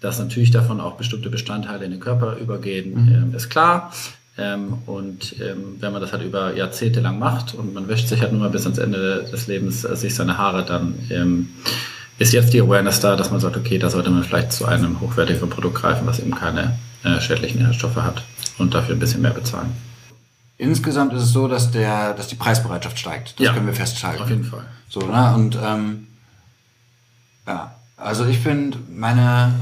[0.00, 3.92] dass natürlich davon auch bestimmte Bestandteile in den Körper übergehen, ähm, ist klar.
[4.38, 8.20] Ähm, und ähm, wenn man das halt über Jahrzehnte lang macht und man wäscht sich
[8.20, 11.48] halt nur mal bis ans Ende des Lebens äh, sich seine Haare, dann ähm,
[12.18, 15.00] ist jetzt die Awareness da, dass man sagt, okay, da sollte man vielleicht zu einem
[15.00, 18.22] hochwertigen Produkt greifen, was eben keine äh, schädlichen Inhaltsstoffe hat
[18.58, 19.72] und dafür ein bisschen mehr bezahlen.
[20.58, 23.38] Insgesamt ist es so, dass der, dass die Preisbereitschaft steigt.
[23.38, 24.22] Das Ja, können wir festhalten.
[24.22, 24.64] Auf jeden Fall.
[24.88, 25.34] So, ne?
[25.34, 26.06] Und ähm,
[27.46, 29.54] ja, also ich finde, meine,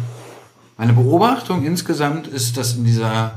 [0.76, 3.32] meine Beobachtung insgesamt ist, dass in dieser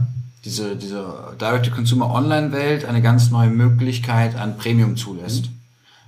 [0.47, 5.49] diese, diese Direct-to-Consumer-Online-Welt eine ganz neue Möglichkeit an Premium zulässt.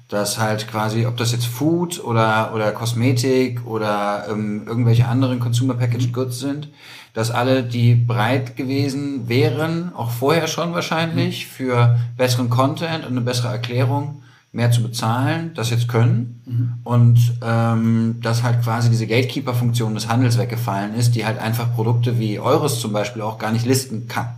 [0.07, 6.13] Dass halt quasi, ob das jetzt Food oder, oder Kosmetik oder ähm, irgendwelche anderen Consumer-Packaged
[6.13, 6.69] Goods sind,
[7.13, 13.21] dass alle, die bereit gewesen wären, auch vorher schon wahrscheinlich, für besseren Content und eine
[13.21, 16.41] bessere Erklärung mehr zu bezahlen, das jetzt können.
[16.83, 22.17] Und ähm, dass halt quasi diese Gatekeeper-Funktion des Handels weggefallen ist, die halt einfach Produkte
[22.17, 24.29] wie eures zum Beispiel auch gar nicht listen kann.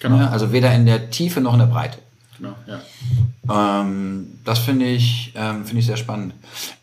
[0.00, 0.18] genau.
[0.18, 1.98] Ja, also weder in der Tiefe noch in der Breite.
[2.36, 3.80] Genau, ja.
[3.80, 6.34] Ähm, das finde ich, ähm, finde ich sehr spannend.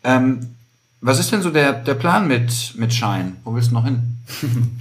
[0.02, 0.54] Ähm,
[1.02, 3.32] was ist denn so der, der Plan mit, mit Shine?
[3.44, 4.18] Wo willst du noch hin?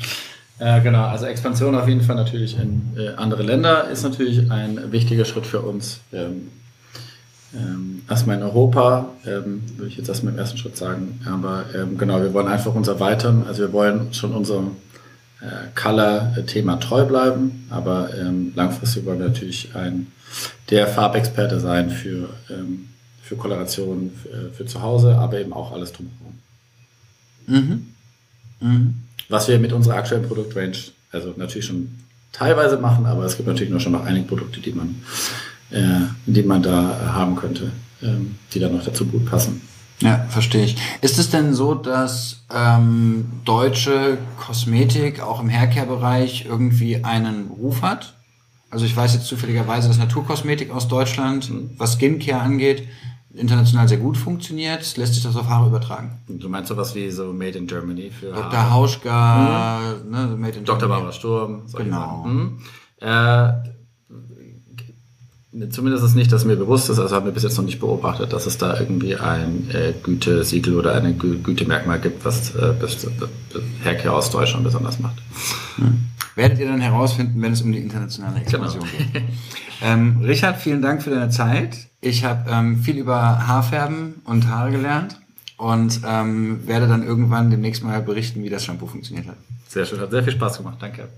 [0.62, 4.92] Äh, genau, also Expansion auf jeden Fall natürlich in äh, andere Länder ist natürlich ein
[4.92, 6.02] wichtiger Schritt für uns.
[6.14, 6.50] Ähm,
[7.54, 11.20] ähm, erstmal in Europa, ähm, würde ich jetzt erstmal im ersten Schritt sagen.
[11.26, 13.44] Aber ähm, genau, wir wollen einfach uns erweitern.
[13.48, 14.78] Also wir wollen schon unserem
[15.42, 20.08] äh, Color-Thema treu bleiben, aber ähm, langfristig wollen wir natürlich ein
[20.70, 22.88] der Farbexperte sein für, ähm,
[23.22, 26.40] für Koloration, für, für zu Hause, aber eben auch alles drumherum.
[27.48, 27.88] Mhm.
[28.62, 28.94] Mhm.
[29.30, 30.78] Was wir mit unserer aktuellen Produktrange,
[31.12, 31.90] also natürlich schon
[32.32, 35.51] teilweise machen, aber es gibt natürlich noch schon noch einige Produkte, die man, äh,
[36.26, 39.62] die man da haben könnte, ähm, die dann noch dazu gut passen.
[40.02, 40.78] Ja, verstehe ich.
[41.02, 48.16] Ist es denn so, dass ähm, deutsche Kosmetik auch im Haircare-Bereich irgendwie einen Ruf hat?
[48.72, 52.88] Also ich weiß jetzt zufälligerweise, dass Naturkosmetik aus Deutschland, was Skincare angeht,
[53.34, 54.98] international sehr gut funktioniert.
[54.98, 56.20] Lässt sich das auf Haare übertragen?
[56.28, 58.54] Du meinst sowas wie so Made in Germany für Dr.
[58.54, 58.72] Haare?
[58.72, 60.80] Hauschka, ne, Made in Dr.
[60.80, 60.88] Germany.
[60.88, 61.64] Barbara Sturm.
[61.74, 62.26] Genau.
[62.26, 62.60] Mhm.
[63.00, 63.52] Äh,
[65.70, 68.32] zumindest ist nicht, dass mir bewusst ist, also haben wir bis jetzt noch nicht beobachtet,
[68.32, 72.74] dass es da irgendwie ein äh, Gütesiegel oder ein Gü Gütemerkmal gibt, was äh,
[73.84, 75.18] Haircare aus Deutschland besonders macht.
[76.36, 79.24] Werdet ihr dann herausfinden, wenn es um die internationale Expansion geht.
[79.84, 81.76] Ähm, Richard, vielen Dank für deine Zeit.
[82.02, 85.20] Ich habe ähm, viel über Haarfärben und Haare gelernt
[85.58, 89.38] und ähm, werde dann irgendwann demnächst mal berichten, wie das Shampoo funktioniert hat.
[89.68, 90.78] Sehr schön, hat sehr viel Spaß gemacht.
[90.80, 91.10] Danke.